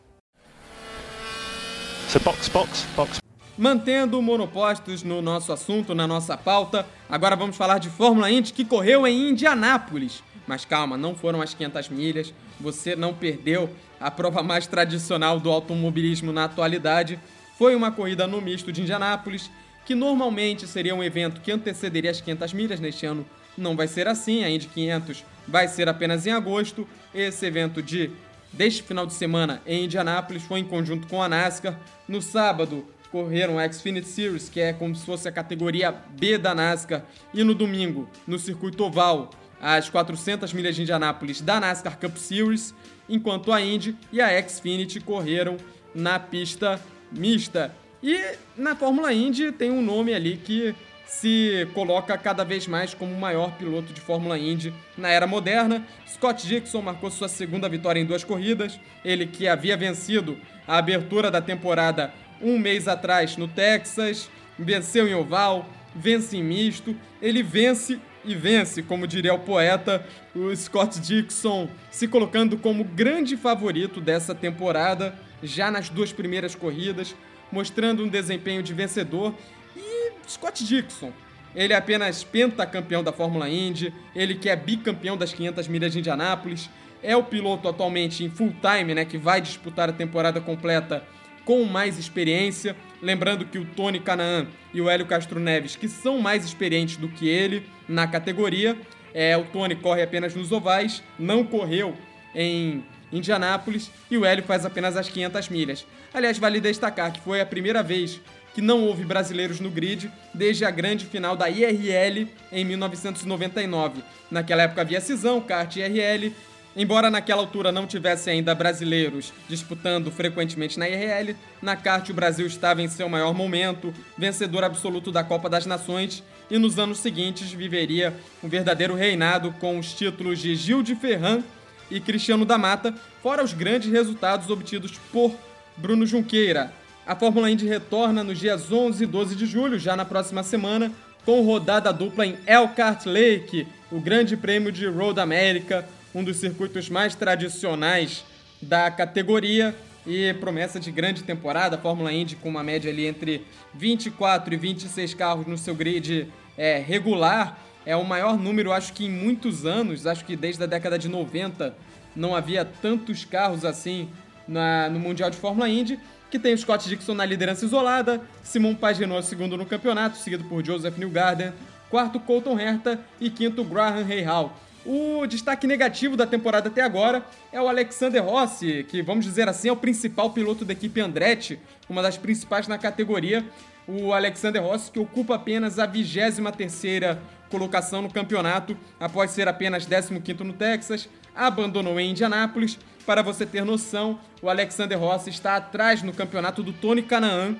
So 2.09 2.21
box, 2.21 2.49
box, 2.49 2.87
box. 2.95 3.19
Mantendo 3.59 4.23
monopostos 4.23 5.03
no 5.03 5.21
nosso 5.21 5.53
assunto, 5.53 5.95
na 5.95 6.07
nossa 6.07 6.37
pauta, 6.37 6.87
agora 7.09 7.35
vamos 7.35 7.57
falar 7.57 7.79
de 7.79 7.89
Fórmula 7.89 8.31
Indy 8.31 8.53
que 8.53 8.65
correu 8.65 9.05
em 9.07 9.31
Indianápolis. 9.31 10.23
Mas 10.47 10.65
calma, 10.65 10.97
não 10.97 11.17
foram 11.17 11.41
as 11.41 11.55
500 11.55 11.89
milhas, 11.89 12.35
você 12.61 12.95
não 12.95 13.13
perdeu 13.13 13.71
a 13.99 14.11
prova 14.11 14.43
mais 14.43 14.67
tradicional 14.67 15.41
do 15.41 15.51
automobilismo 15.51 16.33
na 16.33 16.45
atualidade. 16.45 17.19
Foi 17.59 17.75
uma 17.75 17.93
corrida 17.93 18.27
no 18.27 18.41
misto 18.41 18.73
de 18.73 18.83
Indianápolis, 18.83 19.51
que 19.87 19.95
normalmente 19.95 20.67
seria 20.67 20.95
um 20.95 21.03
evento 21.03 21.41
que 21.41 21.53
antecederia 21.53 22.11
as 22.11 22.21
500 22.21 22.53
milhas. 22.53 22.81
Neste 22.81 23.07
ano 23.07 23.25
não 23.57 23.77
vai 23.77 23.87
ser 23.87 24.09
assim, 24.09 24.43
a 24.43 24.51
Indy 24.51 24.67
500 24.69 25.25
vai 25.47 25.69
ser 25.69 25.89
apenas 25.89 26.27
em 26.27 26.33
agosto. 26.33 26.89
Esse 27.15 27.47
evento 27.47 27.83
de 27.83 28.11
deste 28.53 28.83
final 28.83 29.07
de 29.07 29.13
semana 29.13 29.61
em 29.67 29.85
Indianápolis 29.85 30.43
foi 30.45 30.61
em 30.61 30.65
conjunto 30.65 31.07
com 31.07 31.23
a 31.23 31.29
NASCAR. 31.29 31.79
No 32.09 32.23
sábado, 32.23 32.87
correram 33.11 33.59
a 33.59 33.73
Xfinity 33.73 34.09
Series, 34.09 34.49
que 34.49 34.61
é 34.61 34.73
como 34.73 34.95
se 34.95 35.07
fosse 35.07 35.29
a 35.29 35.33
categoria 35.33 35.93
B 35.93 36.37
da 36.37 36.55
NASCAR, 36.55 37.05
e 37.33 37.45
no 37.45 37.55
domingo, 37.55 38.09
no 38.27 38.39
circuito 38.39 38.83
oval, 38.83 39.31
as 39.61 39.89
400 39.89 40.53
milhas 40.53 40.75
de 40.75 40.83
Indianápolis 40.83 41.41
da 41.41 41.61
NASCAR 41.61 41.99
Cup 41.99 42.17
Series, 42.17 42.75
enquanto 43.09 43.53
a 43.53 43.61
Indy 43.61 43.97
e 44.13 44.21
a 44.21 44.49
Xfinity 44.49 45.01
correram 45.01 45.57
na 45.95 46.19
pista 46.19 46.81
mista. 47.15 47.75
E 48.03 48.21
na 48.57 48.77
Fórmula 48.77 49.13
Indy 49.13 49.53
tem 49.53 49.71
um 49.71 49.81
nome 49.83 50.13
ali 50.13 50.37
que 50.37 50.75
se 51.07 51.69
coloca 51.73 52.17
cada 52.19 52.45
vez 52.45 52.67
mais 52.67 52.93
como 52.93 53.15
o 53.15 53.21
maior 53.21 53.53
piloto 53.57 53.93
de 53.93 54.01
Fórmula 54.01 54.39
Indy 54.39 54.75
na 54.97 55.09
era 55.09 55.27
moderna. 55.27 55.87
Scott 56.07 56.47
Dixon 56.47 56.83
marcou 56.83 57.11
sua 57.11 57.29
segunda 57.29 57.69
vitória 57.69 58.01
em 58.01 58.05
duas 58.05 58.25
corridas. 58.25 58.79
Ele 59.05 59.27
que 59.27 59.47
havia 59.47 59.77
vencido 59.77 60.37
a 60.67 60.79
abertura 60.79 61.31
da 61.31 61.41
temporada 61.41 62.13
um 62.41 62.59
mês 62.59 62.89
atrás 62.89 63.37
no 63.37 63.49
Texas, 63.49 64.29
venceu 64.59 65.07
em 65.09 65.15
oval, 65.15 65.69
vence 65.95 66.37
em 66.37 66.43
misto, 66.43 66.97
ele 67.23 67.43
vence 67.43 67.99
e 68.25 68.35
vence, 68.35 68.83
como 68.83 69.07
diria 69.07 69.35
o 69.35 69.39
poeta, 69.39 70.05
o 70.35 70.55
Scott 70.57 70.99
Dixon, 71.01 71.69
se 71.91 72.09
colocando 72.09 72.57
como 72.57 72.83
grande 72.83 73.37
favorito 73.37 74.01
dessa 74.01 74.35
temporada, 74.35 75.15
já 75.45 75.71
nas 75.71 75.89
duas 75.89 76.13
primeiras 76.13 76.55
corridas, 76.55 77.15
mostrando 77.53 78.03
um 78.03 78.09
desempenho 78.09 78.63
de 78.63 78.73
vencedor. 78.73 79.35
E 79.77 80.13
Scott 80.29 80.65
Dixon, 80.65 81.13
ele 81.55 81.73
é 81.73 81.77
apenas 81.77 82.25
pentacampeão 82.25 83.03
da 83.03 83.13
Fórmula 83.13 83.49
Indy, 83.49 83.95
ele 84.15 84.35
que 84.35 84.49
é 84.49 84.57
bicampeão 84.57 85.17
das 85.17 85.33
500 85.33 85.69
milhas 85.69 85.93
de 85.93 86.01
Indianápolis, 86.01 86.69
é 87.03 87.17
o 87.17 87.23
piloto 87.23 87.69
atualmente 87.69 88.25
em 88.25 88.31
full 88.31 88.55
time, 88.61 88.95
né, 88.95 89.05
que 89.05 89.19
vai 89.19 89.41
disputar 89.41 89.91
a 89.91 89.93
temporada 89.93 90.41
completa 90.41 91.05
com 91.45 91.65
mais 91.65 91.99
experiência. 91.99 92.75
Lembrando 93.03 93.45
que 93.45 93.59
o 93.59 93.67
Tony 93.67 94.01
Canaan 94.01 94.47
e 94.73 94.81
o 94.81 94.89
Hélio 94.89 95.05
Castro 95.07 95.39
Neves, 95.39 95.77
que 95.77 95.87
são 95.87 96.19
mais 96.19 96.45
experientes 96.45 96.97
do 96.97 97.09
que 97.09 97.29
ele 97.29 97.67
na 97.87 98.07
categoria, 98.07 98.77
é, 99.13 99.37
o 99.37 99.45
Tony 99.45 99.77
corre 99.77 100.03
apenas 100.03 100.35
nos 100.35 100.51
ovais, 100.51 101.03
não 101.19 101.45
correu 101.45 101.95
em 102.35 102.83
Indianápolis 103.17 103.91
e 104.11 104.17
o 104.17 104.25
Hélio 104.25 104.45
faz 104.45 104.65
apenas 104.65 104.97
as 104.97 105.09
500 105.09 105.49
milhas. 105.49 105.87
Aliás, 106.13 106.39
vale 106.39 106.61
destacar 106.61 107.13
que 107.13 107.21
foi 107.21 107.41
a 107.41 107.47
primeira 107.47 107.83
vez 107.83 108.21
que 108.55 108.61
não 108.61 108.85
houve 108.85 109.05
brasileiros 109.05 109.59
no 109.59 109.71
grid 109.71 110.11
desde 110.33 110.65
a 110.65 110.71
grande 110.71 111.07
final 111.07 111.37
da 111.37 111.51
IRL 111.51 112.29
em 112.53 112.65
1999. 112.65 114.03
Naquela 114.31 114.63
época 114.63 114.83
havia 114.83 115.01
cisão, 115.01 115.41
kart 115.41 115.75
e 115.77 115.81
IRL, 115.81 116.33
Embora 116.77 117.09
naquela 117.09 117.41
altura 117.41 117.71
não 117.71 117.87
tivesse 117.87 118.29
ainda 118.29 118.53
brasileiros 118.53 119.33
disputando 119.49 120.11
frequentemente 120.11 120.77
na 120.77 120.89
IRL, 120.89 121.37
na 121.63 121.77
kart 121.77 122.09
o 122.11 122.15
Brasil 122.15 122.47
estava 122.47 122.83
em 122.83 122.89
seu 122.89 123.09
maior 123.09 123.33
momento, 123.33 123.95
vencedor 124.19 124.65
absoluto 124.65 125.13
da 125.13 125.23
Copa 125.23 125.49
das 125.49 125.67
Nações, 125.67 126.23
e 126.51 126.59
nos 126.59 126.77
anos 126.77 126.99
seguintes 126.99 127.53
viveria 127.53 128.13
um 128.43 128.49
verdadeiro 128.49 128.95
reinado 128.95 129.55
com 129.61 129.79
os 129.79 129.93
títulos 129.93 130.41
de 130.41 130.57
Gil 130.57 130.83
de 130.83 130.97
Ferran 130.97 131.45
e 131.91 132.01
Cristiano 132.01 132.45
da 132.45 132.59
Mata, 132.59 132.95
fora 133.23 133.43
os 133.43 133.53
grandes 133.53 133.91
resultados 133.91 134.51
obtidos 134.51 134.93
por 135.13 135.35
Bruno 135.77 136.07
Junqueira. 136.07 136.73
A 137.07 137.15
Fórmula 137.15 137.51
Indy 137.51 137.67
retorna 137.67 138.25
nos 138.25 138.39
dias 138.39 138.73
11 138.73 139.05
e 139.05 139.07
12 139.07 139.37
de 139.37 139.47
julho, 139.47 139.79
já 139.79 139.95
na 139.95 140.05
próxima 140.05 140.43
semana, 140.43 140.91
com 141.25 141.43
rodada 141.43 141.93
dupla 141.93 142.27
em 142.27 142.37
Elkhart 142.47 143.07
Lake, 143.07 143.67
o 143.91 144.01
Grande 144.01 144.37
Prêmio 144.37 144.73
de 144.73 144.87
Road 144.87 145.21
America, 145.21 145.87
um 146.15 146.23
dos 146.23 146.37
circuitos 146.37 146.89
mais 146.89 147.15
tradicionais 147.15 148.25
da 148.61 148.91
categoria 148.91 149.75
e 150.07 150.33
promessa 150.35 150.79
de 150.79 150.91
grande 150.91 151.23
temporada. 151.23 151.77
A 151.77 151.79
Fórmula 151.79 152.13
Indy 152.13 152.37
com 152.37 152.49
uma 152.49 152.63
média 152.63 152.91
ali 152.91 153.07
entre 153.07 153.45
24 153.75 154.55
e 154.55 154.57
26 154.57 155.15
carros 155.15 155.47
no 155.47 155.59
seu 155.59 155.75
grid 155.75 156.29
é, 156.57 156.79
regular. 156.79 157.59
É 157.87 157.95
o 157.95 158.05
maior 158.05 158.39
número, 158.39 158.73
acho 158.73 158.93
que 158.93 159.05
em 159.05 159.11
muitos 159.11 159.67
anos, 159.67 160.07
acho 160.07 160.25
que 160.25 160.37
desde 160.37 160.63
a 160.63 160.67
década 160.67 160.99
de 160.99 161.09
90 161.09 161.75
não 162.17 162.35
havia 162.35 162.65
tantos 162.65 163.25
carros 163.25 163.65
assim 163.65 164.09
na, 164.49 164.89
no 164.89 164.99
Mundial 164.99 165.31
de 165.31 165.37
Fórmula 165.37 165.69
Indy, 165.69 165.99
que 166.31 166.39
tem 166.39 166.55
o 166.55 166.59
Scott 166.59 166.89
Dixon 166.89 167.15
na 167.15 167.25
liderança 167.25 167.65
isolada, 167.65 168.21
Simon 168.43 168.75
Pagenaud 168.75 169.25
segundo 169.25 169.57
no 169.57 169.67
campeonato, 169.67 170.17
seguido 170.17 170.45
por 170.45 170.65
Joseph 170.65 170.97
Newgarden, 170.97 171.53
quarto 171.91 172.19
Colton 172.19 172.59
Herta 172.59 172.99
e 173.21 173.31
quinto 173.31 173.63
Graham 173.63 174.05
Rahal. 174.05 174.59
O 174.85 175.27
destaque 175.27 175.67
negativo 175.67 176.17
da 176.17 176.27
temporada 176.27 176.69
até 176.69 176.83
agora 176.83 177.25
é 177.51 177.61
o 177.61 177.69
Alexander 177.69 178.23
Rossi, 178.23 178.85
que 178.89 179.01
vamos 179.01 179.25
dizer 179.25 179.49
assim 179.49 179.69
é 179.69 179.73
o 179.73 179.77
principal 179.77 180.31
piloto 180.31 180.65
da 180.65 180.73
equipe 180.73 181.01
Andretti, 181.01 181.59
uma 181.89 182.03
das 182.03 182.19
principais 182.19 182.69
na 182.69 182.77
categoria. 182.77 183.45
O 183.87 184.13
Alexander 184.13 184.63
Rossi 184.63 184.91
que 184.91 184.99
ocupa 184.99 185.37
apenas 185.37 185.79
a 185.79 185.87
23ª 185.87 187.19
colocação 187.51 188.03
no 188.03 188.13
campeonato, 188.13 188.77
após 188.99 189.31
ser 189.31 189.49
apenas 189.49 189.87
15º 189.87 190.41
no 190.41 190.53
Texas, 190.53 191.09
abandonou 191.35 191.99
em 191.99 192.11
Indianápolis. 192.11 192.79
Para 193.07 193.23
você 193.23 193.45
ter 193.45 193.65
noção, 193.65 194.19
o 194.41 194.49
Alexander 194.49 194.99
Rossi 194.99 195.31
está 195.31 195.57
atrás 195.57 196.03
no 196.03 196.13
campeonato 196.13 196.63
do 196.63 196.73
Tony 196.73 197.03
Canaan, 197.03 197.57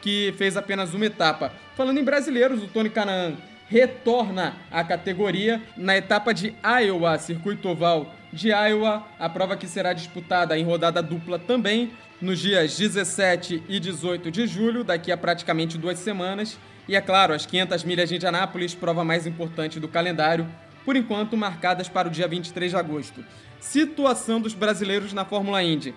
que 0.00 0.34
fez 0.36 0.56
apenas 0.56 0.94
uma 0.94 1.06
etapa. 1.06 1.52
Falando 1.76 1.98
em 1.98 2.04
brasileiros, 2.04 2.62
o 2.62 2.68
Tony 2.68 2.90
Canaan 2.90 3.36
retorna 3.68 4.54
à 4.70 4.84
categoria 4.84 5.62
na 5.76 5.96
etapa 5.96 6.32
de 6.32 6.54
Iowa, 6.62 7.18
circuito 7.18 7.68
oval 7.68 8.14
de 8.32 8.50
Iowa, 8.50 9.06
a 9.18 9.28
prova 9.28 9.56
que 9.56 9.66
será 9.66 9.92
disputada 9.92 10.58
em 10.58 10.64
rodada 10.64 11.02
dupla 11.02 11.38
também 11.38 11.92
nos 12.20 12.38
dias 12.38 12.76
17 12.76 13.62
e 13.68 13.80
18 13.80 14.30
de 14.30 14.46
julho, 14.46 14.84
daqui 14.84 15.10
a 15.10 15.16
praticamente 15.16 15.78
duas 15.78 15.98
semanas. 15.98 16.58
E 16.86 16.94
é 16.94 17.00
claro, 17.00 17.32
as 17.32 17.46
500 17.46 17.84
milhas 17.84 18.08
de 18.08 18.16
Indianápolis, 18.16 18.74
prova 18.74 19.04
mais 19.04 19.26
importante 19.26 19.80
do 19.80 19.88
calendário, 19.88 20.46
por 20.84 20.96
enquanto 20.96 21.36
marcadas 21.36 21.88
para 21.88 22.08
o 22.08 22.10
dia 22.10 22.28
23 22.28 22.72
de 22.72 22.76
agosto. 22.76 23.24
Situação 23.58 24.40
dos 24.40 24.52
brasileiros 24.52 25.12
na 25.12 25.24
Fórmula 25.24 25.62
Indy. 25.62 25.94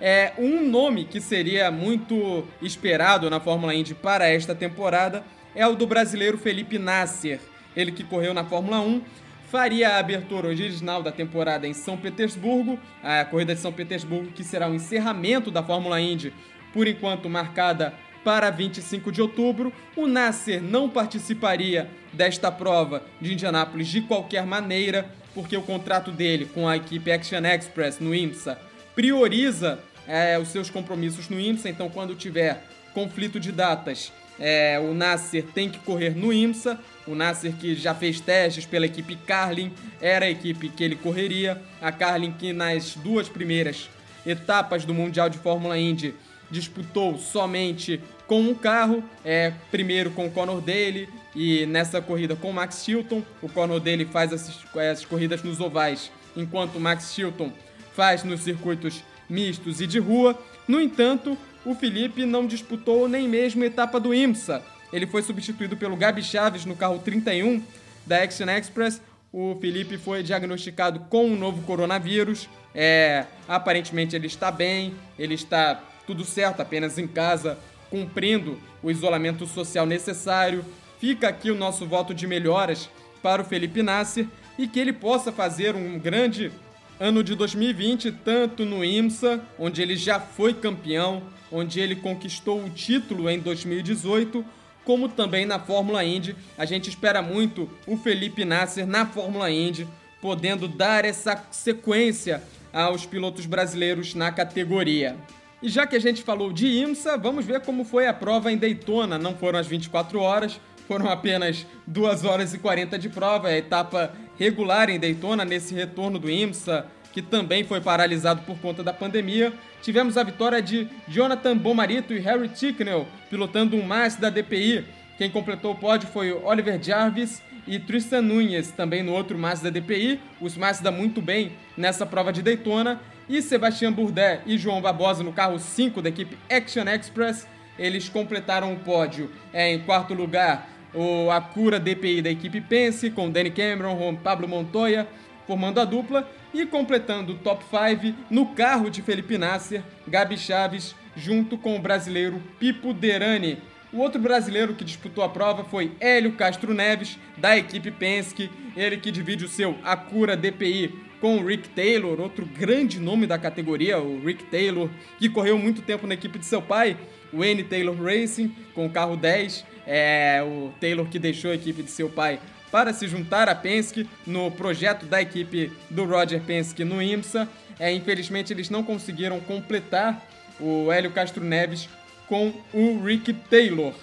É 0.00 0.32
um 0.38 0.66
nome 0.66 1.04
que 1.04 1.20
seria 1.20 1.70
muito 1.70 2.46
esperado 2.62 3.28
na 3.28 3.38
Fórmula 3.38 3.74
Indy 3.74 3.94
para 3.94 4.26
esta 4.26 4.54
temporada 4.54 5.22
é 5.54 5.66
o 5.66 5.74
do 5.74 5.86
brasileiro 5.86 6.38
Felipe 6.38 6.78
Nasser, 6.78 7.40
ele 7.76 7.92
que 7.92 8.04
correu 8.04 8.32
na 8.32 8.44
Fórmula 8.44 8.80
1, 8.80 9.02
faria 9.50 9.90
a 9.90 9.98
abertura 9.98 10.48
original 10.48 11.02
da 11.02 11.10
temporada 11.10 11.66
em 11.66 11.74
São 11.74 11.96
Petersburgo, 11.96 12.78
a 13.02 13.24
corrida 13.24 13.54
de 13.54 13.60
São 13.60 13.72
Petersburgo 13.72 14.30
que 14.30 14.44
será 14.44 14.68
o 14.68 14.74
encerramento 14.74 15.50
da 15.50 15.62
Fórmula 15.62 16.00
Indy, 16.00 16.32
por 16.72 16.86
enquanto 16.86 17.28
marcada 17.28 17.92
para 18.24 18.50
25 18.50 19.10
de 19.10 19.22
outubro. 19.22 19.72
O 19.96 20.06
Nasser 20.06 20.62
não 20.62 20.88
participaria 20.88 21.90
desta 22.12 22.50
prova 22.50 23.02
de 23.20 23.32
Indianápolis 23.32 23.88
de 23.88 24.00
qualquer 24.02 24.44
maneira, 24.44 25.10
porque 25.34 25.56
o 25.56 25.62
contrato 25.62 26.10
dele 26.10 26.46
com 26.46 26.68
a 26.68 26.76
equipe 26.76 27.10
Action 27.10 27.44
Express 27.44 27.98
no 28.00 28.14
IMSA 28.14 28.58
prioriza 28.94 29.78
é, 30.06 30.38
os 30.38 30.48
seus 30.48 30.68
compromissos 30.68 31.28
no 31.28 31.38
IMSA, 31.38 31.68
então 31.68 31.88
quando 31.88 32.14
tiver 32.14 32.64
conflito 32.92 33.38
de 33.38 33.52
datas 33.52 34.12
é, 34.40 34.80
o 34.80 34.94
Nasser 34.94 35.44
tem 35.54 35.68
que 35.68 35.78
correr 35.80 36.16
no 36.16 36.32
IMSA. 36.32 36.80
O 37.06 37.14
Nasser 37.14 37.52
que 37.52 37.74
já 37.74 37.94
fez 37.94 38.20
testes 38.20 38.64
pela 38.64 38.86
equipe 38.86 39.14
Carlin, 39.14 39.70
era 40.00 40.24
a 40.24 40.30
equipe 40.30 40.70
que 40.70 40.82
ele 40.82 40.96
correria. 40.96 41.60
A 41.80 41.92
Carlin 41.92 42.32
que 42.32 42.52
nas 42.52 42.94
duas 42.94 43.28
primeiras 43.28 43.90
etapas 44.26 44.84
do 44.84 44.94
Mundial 44.94 45.28
de 45.28 45.38
Fórmula 45.38 45.78
Indy 45.78 46.14
disputou 46.50 47.16
somente 47.18 48.00
com 48.26 48.40
um 48.40 48.54
carro, 48.54 49.02
é, 49.24 49.52
primeiro 49.70 50.10
com 50.10 50.26
o 50.26 50.30
Conor 50.30 50.60
Daly 50.60 51.08
e 51.34 51.64
nessa 51.66 52.02
corrida 52.02 52.34
com 52.34 52.50
o 52.50 52.52
Max 52.52 52.84
Chilton. 52.84 53.22
O 53.40 53.48
Conor 53.48 53.80
Daly 53.80 54.04
faz 54.04 54.32
essas, 54.32 54.56
essas 54.76 55.04
corridas 55.04 55.42
nos 55.42 55.60
ovais, 55.60 56.10
enquanto 56.36 56.76
o 56.76 56.80
Max 56.80 57.12
Chilton 57.14 57.52
faz 57.94 58.24
nos 58.24 58.40
circuitos 58.40 59.02
mistos 59.28 59.80
e 59.80 59.86
de 59.86 59.98
rua. 59.98 60.38
No 60.66 60.80
entanto, 60.80 61.36
o 61.64 61.74
Felipe 61.74 62.24
não 62.24 62.46
disputou 62.46 63.08
nem 63.08 63.28
mesmo 63.28 63.62
a 63.62 63.66
etapa 63.66 64.00
do 64.00 64.14
IMSA. 64.14 64.62
Ele 64.92 65.06
foi 65.06 65.22
substituído 65.22 65.76
pelo 65.76 65.96
Gabi 65.96 66.22
Chaves 66.22 66.64
no 66.64 66.74
carro 66.74 66.98
31 66.98 67.62
da 68.06 68.22
Action 68.22 68.48
Express. 68.48 69.00
O 69.32 69.56
Felipe 69.60 69.96
foi 69.96 70.24
diagnosticado 70.24 71.00
com 71.08 71.26
um 71.26 71.36
novo 71.36 71.62
coronavírus. 71.62 72.48
É, 72.74 73.26
aparentemente 73.46 74.16
ele 74.16 74.26
está 74.26 74.50
bem, 74.50 74.94
ele 75.16 75.34
está 75.34 75.80
tudo 76.04 76.24
certo, 76.24 76.60
apenas 76.60 76.98
em 76.98 77.06
casa 77.06 77.56
cumprindo 77.88 78.58
o 78.82 78.90
isolamento 78.90 79.46
social 79.46 79.86
necessário. 79.86 80.64
Fica 80.98 81.28
aqui 81.28 81.50
o 81.50 81.54
nosso 81.54 81.86
voto 81.86 82.12
de 82.12 82.26
melhoras 82.26 82.88
para 83.22 83.42
o 83.42 83.44
Felipe 83.44 83.82
Nasser 83.82 84.26
e 84.58 84.66
que 84.66 84.80
ele 84.80 84.92
possa 84.92 85.30
fazer 85.30 85.76
um 85.76 85.98
grande 85.98 86.50
ano 86.98 87.22
de 87.22 87.34
2020, 87.34 88.12
tanto 88.12 88.64
no 88.64 88.84
IMSA, 88.84 89.40
onde 89.58 89.80
ele 89.80 89.96
já 89.96 90.18
foi 90.20 90.52
campeão, 90.52 91.22
onde 91.50 91.80
ele 91.80 91.96
conquistou 91.96 92.62
o 92.62 92.68
título 92.68 93.30
em 93.30 93.38
2018, 93.38 94.44
como 94.90 95.08
também 95.08 95.46
na 95.46 95.60
Fórmula 95.60 96.02
Indy. 96.02 96.34
A 96.58 96.64
gente 96.64 96.88
espera 96.88 97.22
muito 97.22 97.70
o 97.86 97.96
Felipe 97.96 98.44
Nasser 98.44 98.84
na 98.84 99.06
Fórmula 99.06 99.48
Indy, 99.48 99.86
podendo 100.20 100.66
dar 100.66 101.04
essa 101.04 101.44
sequência 101.52 102.42
aos 102.72 103.06
pilotos 103.06 103.46
brasileiros 103.46 104.16
na 104.16 104.32
categoria. 104.32 105.16
E 105.62 105.68
já 105.68 105.86
que 105.86 105.94
a 105.94 106.00
gente 106.00 106.24
falou 106.24 106.52
de 106.52 106.66
IMSA, 106.66 107.16
vamos 107.16 107.46
ver 107.46 107.60
como 107.60 107.84
foi 107.84 108.08
a 108.08 108.12
prova 108.12 108.50
em 108.50 108.56
Daytona. 108.56 109.16
Não 109.16 109.36
foram 109.36 109.60
as 109.60 109.68
24 109.68 110.18
horas, 110.18 110.60
foram 110.88 111.08
apenas 111.08 111.64
2 111.86 112.24
horas 112.24 112.52
e 112.52 112.58
40 112.58 112.98
de 112.98 113.08
prova, 113.08 113.46
a 113.46 113.56
etapa 113.56 114.12
regular 114.36 114.90
em 114.90 114.98
Daytona 114.98 115.44
nesse 115.44 115.72
retorno 115.72 116.18
do 116.18 116.28
IMSA, 116.28 116.84
que 117.12 117.22
também 117.22 117.64
foi 117.64 117.80
paralisado 117.80 118.42
por 118.42 118.58
conta 118.58 118.82
da 118.82 118.92
pandemia. 118.92 119.52
Tivemos 119.82 120.16
a 120.16 120.22
vitória 120.22 120.60
de 120.60 120.88
Jonathan 121.08 121.56
Bomarito 121.56 122.12
e 122.12 122.18
Harry 122.18 122.48
Ticknell 122.48 123.06
pilotando 123.28 123.76
um 123.76 123.82
Mazda 123.82 124.30
DPI. 124.30 124.84
Quem 125.18 125.30
completou 125.30 125.72
o 125.72 125.76
pódio 125.76 126.08
foi 126.08 126.32
Oliver 126.32 126.82
Jarvis 126.82 127.42
e 127.66 127.78
Tristan 127.78 128.22
Nunes, 128.22 128.70
também 128.70 129.02
no 129.02 129.12
outro 129.12 129.38
Mazda 129.38 129.70
DPI. 129.70 130.20
Os 130.40 130.56
Mazda 130.56 130.90
muito 130.90 131.20
bem 131.20 131.52
nessa 131.76 132.06
prova 132.06 132.32
de 132.32 132.42
Daytona 132.42 133.00
e 133.28 133.40
Sebastian 133.42 133.92
Bourdais 133.92 134.40
e 134.46 134.56
João 134.58 134.80
Barbosa 134.80 135.22
no 135.22 135.32
carro 135.32 135.58
5 135.58 136.02
da 136.02 136.08
equipe 136.08 136.36
Action 136.50 136.84
Express. 136.88 137.46
Eles 137.78 138.08
completaram 138.08 138.72
o 138.72 138.78
pódio 138.78 139.30
é, 139.52 139.72
em 139.72 139.78
quarto 139.80 140.14
lugar 140.14 140.68
o 140.92 141.30
Acura 141.30 141.78
DPI 141.78 142.22
da 142.22 142.30
equipe 142.30 142.60
Pense, 142.60 143.10
com 143.10 143.30
Danny 143.30 143.50
Cameron, 143.50 143.96
Juan 143.96 144.16
Pablo 144.16 144.48
Montoya, 144.48 145.06
formando 145.46 145.80
a 145.80 145.84
dupla, 145.84 146.28
e 146.52 146.66
completando 146.66 147.32
o 147.32 147.38
top 147.38 147.64
5 147.64 148.16
no 148.30 148.46
carro 148.46 148.90
de 148.90 149.02
Felipe 149.02 149.38
Nasser, 149.38 149.82
Gabi 150.06 150.36
Chaves, 150.36 150.94
junto 151.16 151.56
com 151.56 151.76
o 151.76 151.80
brasileiro 151.80 152.42
Pipo 152.58 152.92
Derani. 152.92 153.58
O 153.92 153.98
outro 153.98 154.20
brasileiro 154.20 154.74
que 154.74 154.84
disputou 154.84 155.24
a 155.24 155.28
prova 155.28 155.64
foi 155.64 155.92
Hélio 155.98 156.32
Castro 156.32 156.72
Neves, 156.72 157.18
da 157.36 157.56
equipe 157.56 157.90
Penske, 157.90 158.50
ele 158.76 158.96
que 158.96 159.10
divide 159.10 159.44
o 159.44 159.48
seu 159.48 159.76
Acura 159.82 160.36
DPI 160.36 161.10
com 161.20 161.36
o 161.36 161.46
Rick 161.46 161.68
Taylor, 161.70 162.18
outro 162.20 162.46
grande 162.46 162.98
nome 162.98 163.26
da 163.26 163.38
categoria, 163.38 163.98
o 163.98 164.24
Rick 164.24 164.44
Taylor, 164.44 164.88
que 165.18 165.28
correu 165.28 165.58
muito 165.58 165.82
tempo 165.82 166.06
na 166.06 166.14
equipe 166.14 166.38
de 166.38 166.46
seu 166.46 166.62
pai, 166.62 166.96
o 167.32 167.44
N 167.44 167.62
Taylor 167.64 167.96
Racing, 168.00 168.54
com 168.74 168.86
o 168.86 168.90
carro 168.90 169.16
10. 169.16 169.66
É, 169.86 170.42
o 170.42 170.70
Taylor 170.80 171.06
que 171.08 171.18
deixou 171.18 171.50
a 171.50 171.54
equipe 171.54 171.82
de 171.82 171.90
seu 171.90 172.08
pai 172.08 172.38
para 172.70 172.92
se 172.92 173.08
juntar 173.08 173.48
à 173.48 173.54
Penske 173.54 174.08
no 174.26 174.50
projeto 174.50 175.06
da 175.06 175.20
equipe 175.20 175.72
do 175.88 176.04
Roger 176.04 176.40
Penske 176.40 176.84
no 176.84 177.02
IMSA. 177.02 177.48
É, 177.78 177.92
infelizmente, 177.92 178.52
eles 178.52 178.70
não 178.70 178.82
conseguiram 178.82 179.40
completar 179.40 180.24
o 180.60 180.92
Hélio 180.92 181.10
Castro 181.10 181.42
Neves 181.42 181.88
com 182.26 182.52
o 182.72 183.02
Rick 183.04 183.32
Taylor. 183.32 183.94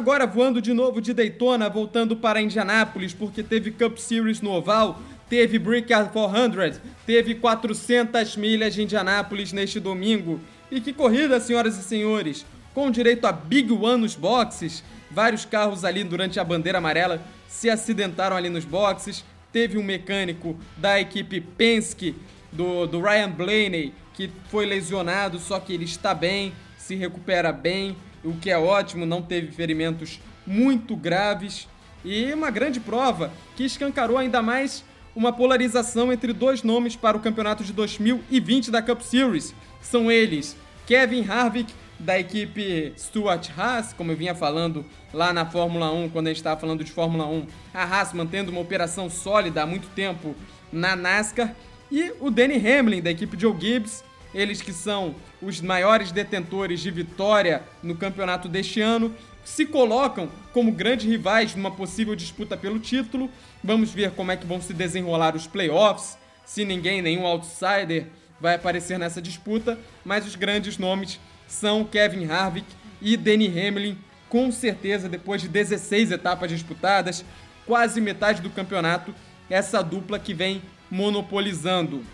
Agora 0.00 0.26
voando 0.26 0.62
de 0.62 0.72
novo 0.72 1.00
de 1.00 1.12
Daytona, 1.12 1.68
voltando 1.68 2.16
para 2.16 2.40
Indianápolis, 2.40 3.12
porque 3.12 3.42
teve 3.42 3.70
Cup 3.70 3.98
Series 3.98 4.40
no 4.40 4.50
Oval, 4.50 4.98
teve 5.28 5.58
Brickyard 5.58 6.10
400, 6.10 6.80
teve 7.06 7.34
400 7.34 8.34
milhas 8.36 8.74
de 8.74 8.82
Indianápolis 8.82 9.52
neste 9.52 9.78
domingo. 9.78 10.40
E 10.70 10.80
que 10.80 10.92
corrida, 10.92 11.40
senhoras 11.40 11.76
e 11.76 11.82
senhores! 11.82 12.46
Com 12.72 12.90
direito 12.92 13.26
a 13.26 13.32
Big 13.32 13.72
One 13.72 14.02
nos 14.02 14.14
boxes, 14.14 14.84
vários 15.10 15.44
carros 15.44 15.84
ali 15.84 16.04
durante 16.04 16.38
a 16.38 16.44
bandeira 16.44 16.78
amarela 16.78 17.20
se 17.48 17.68
acidentaram 17.68 18.36
ali 18.36 18.48
nos 18.48 18.64
boxes. 18.64 19.24
Teve 19.52 19.76
um 19.76 19.82
mecânico 19.82 20.56
da 20.76 21.00
equipe 21.00 21.40
Penske, 21.40 22.14
do, 22.52 22.86
do 22.86 23.00
Ryan 23.00 23.30
Blaney, 23.30 23.92
que 24.14 24.30
foi 24.48 24.64
lesionado, 24.64 25.40
só 25.40 25.58
que 25.58 25.72
ele 25.72 25.84
está 25.84 26.14
bem, 26.14 26.52
se 26.78 26.94
recupera 26.94 27.50
bem 27.50 27.96
o 28.22 28.34
que 28.34 28.50
é 28.50 28.58
ótimo, 28.58 29.04
não 29.04 29.22
teve 29.22 29.50
ferimentos 29.50 30.20
muito 30.46 30.94
graves 30.94 31.66
e 32.04 32.32
uma 32.32 32.50
grande 32.50 32.78
prova 32.78 33.32
que 33.56 33.64
escancarou 33.64 34.16
ainda 34.16 34.40
mais 34.40 34.84
uma 35.20 35.34
polarização 35.34 36.10
entre 36.10 36.32
dois 36.32 36.62
nomes 36.62 36.96
para 36.96 37.14
o 37.14 37.20
campeonato 37.20 37.62
de 37.62 37.74
2020 37.74 38.70
da 38.70 38.80
Cup 38.80 39.02
Series. 39.02 39.54
São 39.82 40.10
eles 40.10 40.56
Kevin 40.86 41.26
Harvick, 41.28 41.74
da 41.98 42.18
equipe 42.18 42.94
Stuart 42.96 43.50
Haas, 43.54 43.92
como 43.92 44.10
eu 44.10 44.16
vinha 44.16 44.34
falando 44.34 44.82
lá 45.12 45.30
na 45.30 45.44
Fórmula 45.44 45.92
1, 45.92 46.08
quando 46.08 46.28
a 46.28 46.30
gente 46.30 46.38
estava 46.38 46.58
falando 46.58 46.82
de 46.82 46.90
Fórmula 46.90 47.26
1, 47.26 47.46
a 47.74 47.82
Haas 47.84 48.14
mantendo 48.14 48.50
uma 48.50 48.62
operação 48.62 49.10
sólida 49.10 49.62
há 49.62 49.66
muito 49.66 49.88
tempo 49.88 50.34
na 50.72 50.96
NASCAR, 50.96 51.54
e 51.92 52.14
o 52.18 52.30
Danny 52.30 52.56
Hamlin, 52.56 53.02
da 53.02 53.10
equipe 53.10 53.38
Joe 53.38 53.54
Gibbs, 53.60 54.02
eles 54.34 54.62
que 54.62 54.72
são 54.72 55.14
os 55.42 55.60
maiores 55.60 56.12
detentores 56.12 56.80
de 56.80 56.90
vitória 56.90 57.62
no 57.82 57.94
campeonato 57.94 58.48
deste 58.48 58.80
ano, 58.80 59.14
se 59.44 59.66
colocam 59.66 60.28
como 60.52 60.72
grandes 60.72 61.06
rivais 61.06 61.54
numa 61.54 61.70
possível 61.70 62.14
disputa 62.14 62.56
pelo 62.56 62.78
título. 62.78 63.30
Vamos 63.62 63.92
ver 63.92 64.12
como 64.12 64.32
é 64.32 64.36
que 64.36 64.46
vão 64.46 64.60
se 64.60 64.72
desenrolar 64.72 65.34
os 65.34 65.46
playoffs, 65.46 66.18
se 66.44 66.64
ninguém, 66.64 67.00
nenhum 67.00 67.26
outsider 67.26 68.06
vai 68.40 68.54
aparecer 68.54 68.98
nessa 68.98 69.20
disputa, 69.20 69.78
mas 70.04 70.26
os 70.26 70.34
grandes 70.34 70.78
nomes 70.78 71.20
são 71.46 71.84
Kevin 71.84 72.26
Harvick 72.26 72.66
e 73.00 73.16
Denny 73.16 73.46
Hamlin, 73.46 73.98
com 74.28 74.50
certeza 74.50 75.08
depois 75.08 75.42
de 75.42 75.48
16 75.48 76.12
etapas 76.12 76.50
disputadas, 76.50 77.24
quase 77.66 78.00
metade 78.00 78.40
do 78.40 78.50
campeonato, 78.50 79.14
essa 79.48 79.82
dupla 79.82 80.18
que 80.18 80.32
vem 80.32 80.62
monopolizando. 80.90 82.04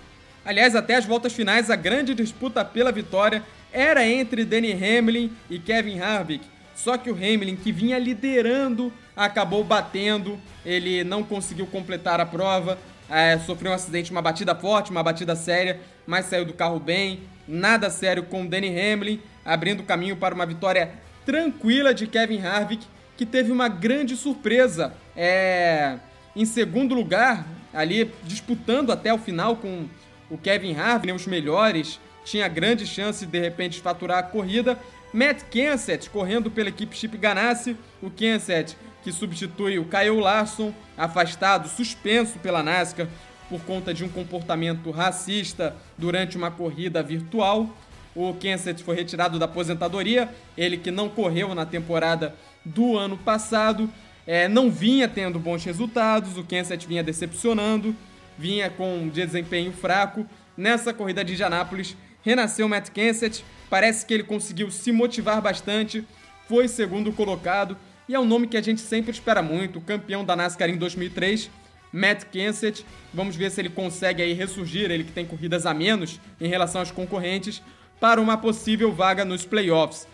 Aliás, 0.44 0.76
até 0.76 0.96
as 0.96 1.04
voltas 1.04 1.32
finais, 1.32 1.70
a 1.70 1.76
grande 1.76 2.14
disputa 2.14 2.64
pela 2.64 2.92
vitória 2.92 3.42
era 3.72 4.06
entre 4.06 4.44
Danny 4.44 4.72
Hamlin 4.72 5.32
e 5.50 5.58
Kevin 5.58 5.98
Harvick. 5.98 6.44
Só 6.76 6.98
que 6.98 7.10
o 7.10 7.14
Hamlin, 7.14 7.56
que 7.56 7.72
vinha 7.72 7.98
liderando, 7.98 8.92
acabou 9.16 9.64
batendo. 9.64 10.38
Ele 10.64 11.02
não 11.02 11.24
conseguiu 11.24 11.66
completar 11.66 12.20
a 12.20 12.26
prova. 12.26 12.78
É, 13.08 13.38
sofreu 13.38 13.72
um 13.72 13.74
acidente, 13.74 14.10
uma 14.10 14.20
batida 14.20 14.54
forte, 14.54 14.90
uma 14.90 15.02
batida 15.02 15.34
séria, 15.34 15.80
mas 16.06 16.26
saiu 16.26 16.44
do 16.44 16.52
carro 16.52 16.78
bem. 16.78 17.20
Nada 17.48 17.88
sério 17.88 18.24
com 18.24 18.42
o 18.42 18.48
Danny 18.48 18.68
Hamlin, 18.68 19.20
abrindo 19.44 19.82
caminho 19.84 20.16
para 20.16 20.34
uma 20.34 20.44
vitória 20.44 20.92
tranquila 21.24 21.94
de 21.94 22.06
Kevin 22.06 22.40
Harvick, 22.40 22.86
que 23.16 23.24
teve 23.24 23.50
uma 23.50 23.68
grande 23.68 24.14
surpresa. 24.14 24.92
É, 25.16 25.96
em 26.34 26.44
segundo 26.44 26.94
lugar, 26.94 27.46
ali 27.72 28.12
disputando 28.24 28.92
até 28.92 29.14
o 29.14 29.18
final 29.18 29.56
com 29.56 29.86
o 30.28 30.36
Kevin 30.36 30.74
Harvick, 30.74 31.06
né, 31.06 31.12
os 31.14 31.26
melhores, 31.26 31.98
tinha 32.26 32.48
grande 32.48 32.86
chance 32.86 33.24
de, 33.24 33.32
de 33.32 33.40
repente 33.40 33.80
faturar 33.80 34.18
a 34.18 34.22
corrida. 34.22 34.78
Matt 35.16 35.44
Kenseth 35.50 36.10
correndo 36.10 36.50
pela 36.50 36.68
equipe 36.68 36.94
Chip 36.94 37.16
Ganassi, 37.16 37.74
o 38.02 38.10
Kenseth 38.10 38.76
que 39.02 39.10
substitui 39.10 39.78
o 39.78 39.86
Kyle 39.86 40.20
Larson, 40.20 40.74
afastado, 40.94 41.68
suspenso 41.68 42.38
pela 42.40 42.62
NASCAR 42.62 43.08
por 43.48 43.62
conta 43.62 43.94
de 43.94 44.04
um 44.04 44.10
comportamento 44.10 44.90
racista 44.90 45.74
durante 45.96 46.36
uma 46.36 46.50
corrida 46.50 47.02
virtual. 47.02 47.74
O 48.14 48.34
Kenseth 48.34 48.82
foi 48.84 48.94
retirado 48.94 49.38
da 49.38 49.46
aposentadoria, 49.46 50.28
ele 50.54 50.76
que 50.76 50.90
não 50.90 51.08
correu 51.08 51.54
na 51.54 51.64
temporada 51.64 52.34
do 52.62 52.98
ano 52.98 53.16
passado, 53.16 53.88
é, 54.26 54.48
não 54.48 54.70
vinha 54.70 55.08
tendo 55.08 55.38
bons 55.38 55.64
resultados, 55.64 56.36
o 56.36 56.44
Kenseth 56.44 56.86
vinha 56.86 57.02
decepcionando 57.02 57.96
vinha 58.38 58.70
com 58.70 59.08
desempenho 59.08 59.72
fraco. 59.72 60.26
Nessa 60.56 60.92
corrida 60.92 61.24
de 61.24 61.34
Indianápolis, 61.34 61.96
renasceu 62.26 62.68
Matt 62.68 62.90
Kenseth. 62.90 63.44
Parece 63.70 64.04
que 64.04 64.12
ele 64.12 64.24
conseguiu 64.24 64.68
se 64.70 64.90
motivar 64.90 65.40
bastante, 65.40 66.04
foi 66.48 66.66
segundo 66.66 67.12
colocado 67.12 67.76
e 68.08 68.14
é 68.14 68.20
um 68.20 68.24
nome 68.24 68.48
que 68.48 68.56
a 68.56 68.62
gente 68.62 68.80
sempre 68.80 69.12
espera 69.12 69.40
muito, 69.40 69.80
campeão 69.80 70.24
da 70.24 70.36
NASCAR 70.36 70.68
em 70.68 70.76
2003, 70.76 71.48
Matt 71.92 72.24
Kenseth. 72.24 72.84
Vamos 73.14 73.36
ver 73.36 73.50
se 73.50 73.60
ele 73.60 73.68
consegue 73.68 74.22
aí 74.22 74.32
ressurgir, 74.32 74.90
ele 74.90 75.04
que 75.04 75.12
tem 75.12 75.24
corridas 75.24 75.66
a 75.66 75.72
menos 75.72 76.20
em 76.40 76.48
relação 76.48 76.80
aos 76.80 76.90
concorrentes, 76.90 77.62
para 78.00 78.20
uma 78.20 78.36
possível 78.36 78.92
vaga 78.92 79.24
nos 79.24 79.44
playoffs. 79.44 80.06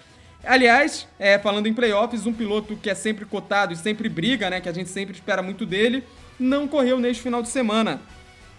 Aliás, 0.45 1.07
é, 1.19 1.39
falando 1.39 1.67
em 1.67 1.75
playoffs, 1.75 2.27
um 2.27 2.33
piloto 2.33 2.77
que 2.77 2.91
é 2.91 2.95
sempre 2.95 3.25
cotado 3.25 3.73
e 3.73 3.77
sempre 3.77 4.09
briga, 4.09 4.51
né, 4.51 4.61
que 4.61 4.69
a 4.69 4.73
gente 4.73 4.91
sempre 4.91 5.15
espera 5.15 5.43
muito 5.43 5.65
dele, 5.65 6.05
não 6.39 6.67
correu 6.67 6.99
neste 6.99 7.23
final 7.23 7.43
de 7.43 7.49
semana. 7.49 8.01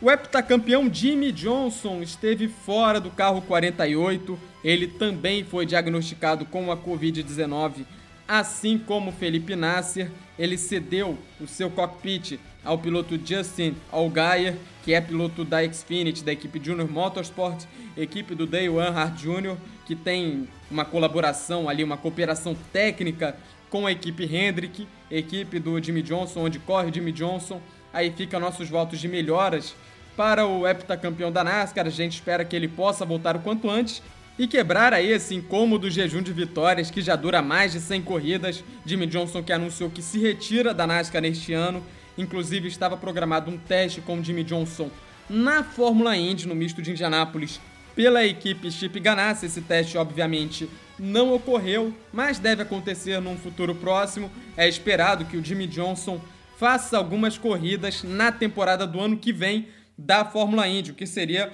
O 0.03 0.11
heptacampeão 0.11 0.93
Jimmy 0.93 1.31
Johnson 1.31 2.01
esteve 2.01 2.49
fora 2.49 2.99
do 2.99 3.09
carro 3.09 3.41
48. 3.41 4.37
Ele 4.61 4.85
também 4.85 5.45
foi 5.45 5.65
diagnosticado 5.65 6.45
com 6.45 6.69
a 6.69 6.75
Covid-19, 6.75 7.85
assim 8.27 8.77
como 8.77 9.13
Felipe 9.13 9.55
Nasser. 9.55 10.11
Ele 10.37 10.57
cedeu 10.57 11.17
o 11.39 11.47
seu 11.47 11.69
cockpit 11.69 12.37
ao 12.65 12.77
piloto 12.77 13.17
Justin 13.17 13.77
Allgaier, 13.89 14.57
que 14.83 14.93
é 14.93 14.99
piloto 14.99 15.45
da 15.45 15.63
Xfinity, 15.71 16.21
da 16.21 16.33
equipe 16.33 16.59
Junior 16.61 16.91
Motorsport, 16.91 17.63
equipe 17.95 18.35
do 18.35 18.45
Dale 18.45 18.65
Earnhardt 18.65 19.23
Jr., 19.23 19.55
que 19.85 19.95
tem 19.95 20.49
uma 20.69 20.83
colaboração 20.83 21.69
ali, 21.69 21.81
uma 21.81 21.95
cooperação 21.95 22.57
técnica 22.73 23.37
com 23.69 23.87
a 23.87 23.91
equipe 23.93 24.25
Hendrick, 24.25 24.85
equipe 25.09 25.59
do 25.59 25.81
Jimmy 25.81 26.01
Johnson, 26.01 26.41
onde 26.41 26.59
corre 26.59 26.89
o 26.89 26.93
Jimmy 26.93 27.13
Johnson. 27.13 27.61
Aí 27.93 28.11
fica 28.11 28.37
nossos 28.37 28.67
votos 28.67 28.99
de 28.99 29.07
melhoras 29.07 29.73
para 30.15 30.45
o 30.45 30.67
heptacampeão 30.67 31.31
da 31.31 31.43
NASCAR. 31.43 31.87
A 31.87 31.89
gente 31.89 32.13
espera 32.13 32.45
que 32.45 32.55
ele 32.55 32.67
possa 32.67 33.05
voltar 33.05 33.35
o 33.35 33.39
quanto 33.39 33.69
antes 33.69 34.01
e 34.37 34.47
quebrar 34.47 34.93
aí 34.93 35.11
esse 35.11 35.35
incômodo 35.35 35.89
jejum 35.89 36.21
de 36.21 36.33
vitórias 36.33 36.89
que 36.89 37.01
já 37.01 37.15
dura 37.15 37.41
mais 37.41 37.71
de 37.71 37.79
100 37.79 38.01
corridas. 38.01 38.63
Jimmy 38.85 39.05
Johnson 39.07 39.43
que 39.43 39.53
anunciou 39.53 39.89
que 39.89 40.01
se 40.01 40.19
retira 40.19 40.73
da 40.73 40.87
NASCAR 40.87 41.21
neste 41.21 41.53
ano. 41.53 41.83
Inclusive 42.17 42.67
estava 42.67 42.97
programado 42.97 43.49
um 43.49 43.57
teste 43.57 44.01
com 44.01 44.17
o 44.17 44.23
Jimmy 44.23 44.43
Johnson 44.43 44.89
na 45.29 45.63
Fórmula 45.63 46.15
Indy 46.15 46.47
no 46.47 46.55
misto 46.55 46.81
de 46.81 46.91
Indianápolis 46.91 47.59
pela 47.95 48.25
equipe 48.25 48.71
Chip 48.71 48.99
Ganassi. 48.99 49.45
Esse 49.45 49.61
teste 49.61 49.97
obviamente 49.97 50.69
não 50.97 51.33
ocorreu, 51.33 51.93
mas 52.11 52.39
deve 52.39 52.61
acontecer 52.61 53.19
num 53.19 53.37
futuro 53.37 53.73
próximo. 53.75 54.31
É 54.55 54.67
esperado 54.67 55.25
que 55.25 55.37
o 55.37 55.43
Jimmy 55.43 55.67
Johnson 55.67 56.19
faça 56.57 56.97
algumas 56.97 57.37
corridas 57.37 58.03
na 58.03 58.31
temporada 58.31 58.85
do 58.85 58.99
ano 58.99 59.17
que 59.17 59.33
vem 59.33 59.67
da 59.97 60.25
Fórmula 60.25 60.67
Indy, 60.67 60.91
o 60.91 60.95
que 60.95 61.05
seria 61.05 61.51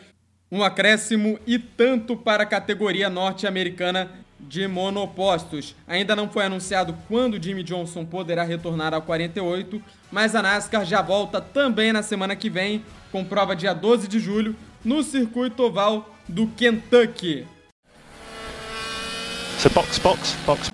um 0.51 0.63
acréscimo 0.63 1.39
e 1.45 1.59
tanto 1.59 2.17
para 2.17 2.43
a 2.43 2.45
categoria 2.45 3.09
norte-americana 3.09 4.09
de 4.39 4.67
monopostos. 4.67 5.75
Ainda 5.87 6.15
não 6.15 6.29
foi 6.29 6.45
anunciado 6.45 6.97
quando 7.07 7.41
Jimmy 7.41 7.61
Johnson 7.61 8.05
poderá 8.05 8.43
retornar 8.43 8.93
ao 8.93 9.01
48, 9.01 9.81
mas 10.11 10.33
a 10.33 10.41
NASCAR 10.41 10.85
já 10.85 11.01
volta 11.01 11.41
também 11.41 11.91
na 11.91 12.01
semana 12.01 12.35
que 12.35 12.49
vem, 12.49 12.83
com 13.11 13.23
prova 13.23 13.55
dia 13.55 13.73
12 13.73 14.07
de 14.07 14.19
julho, 14.19 14.55
no 14.83 15.03
circuito 15.03 15.63
oval 15.63 16.15
do 16.27 16.47
Kentucky. 16.47 17.45
Box, 19.73 19.99
box, 19.99 20.37
box. 20.45 20.71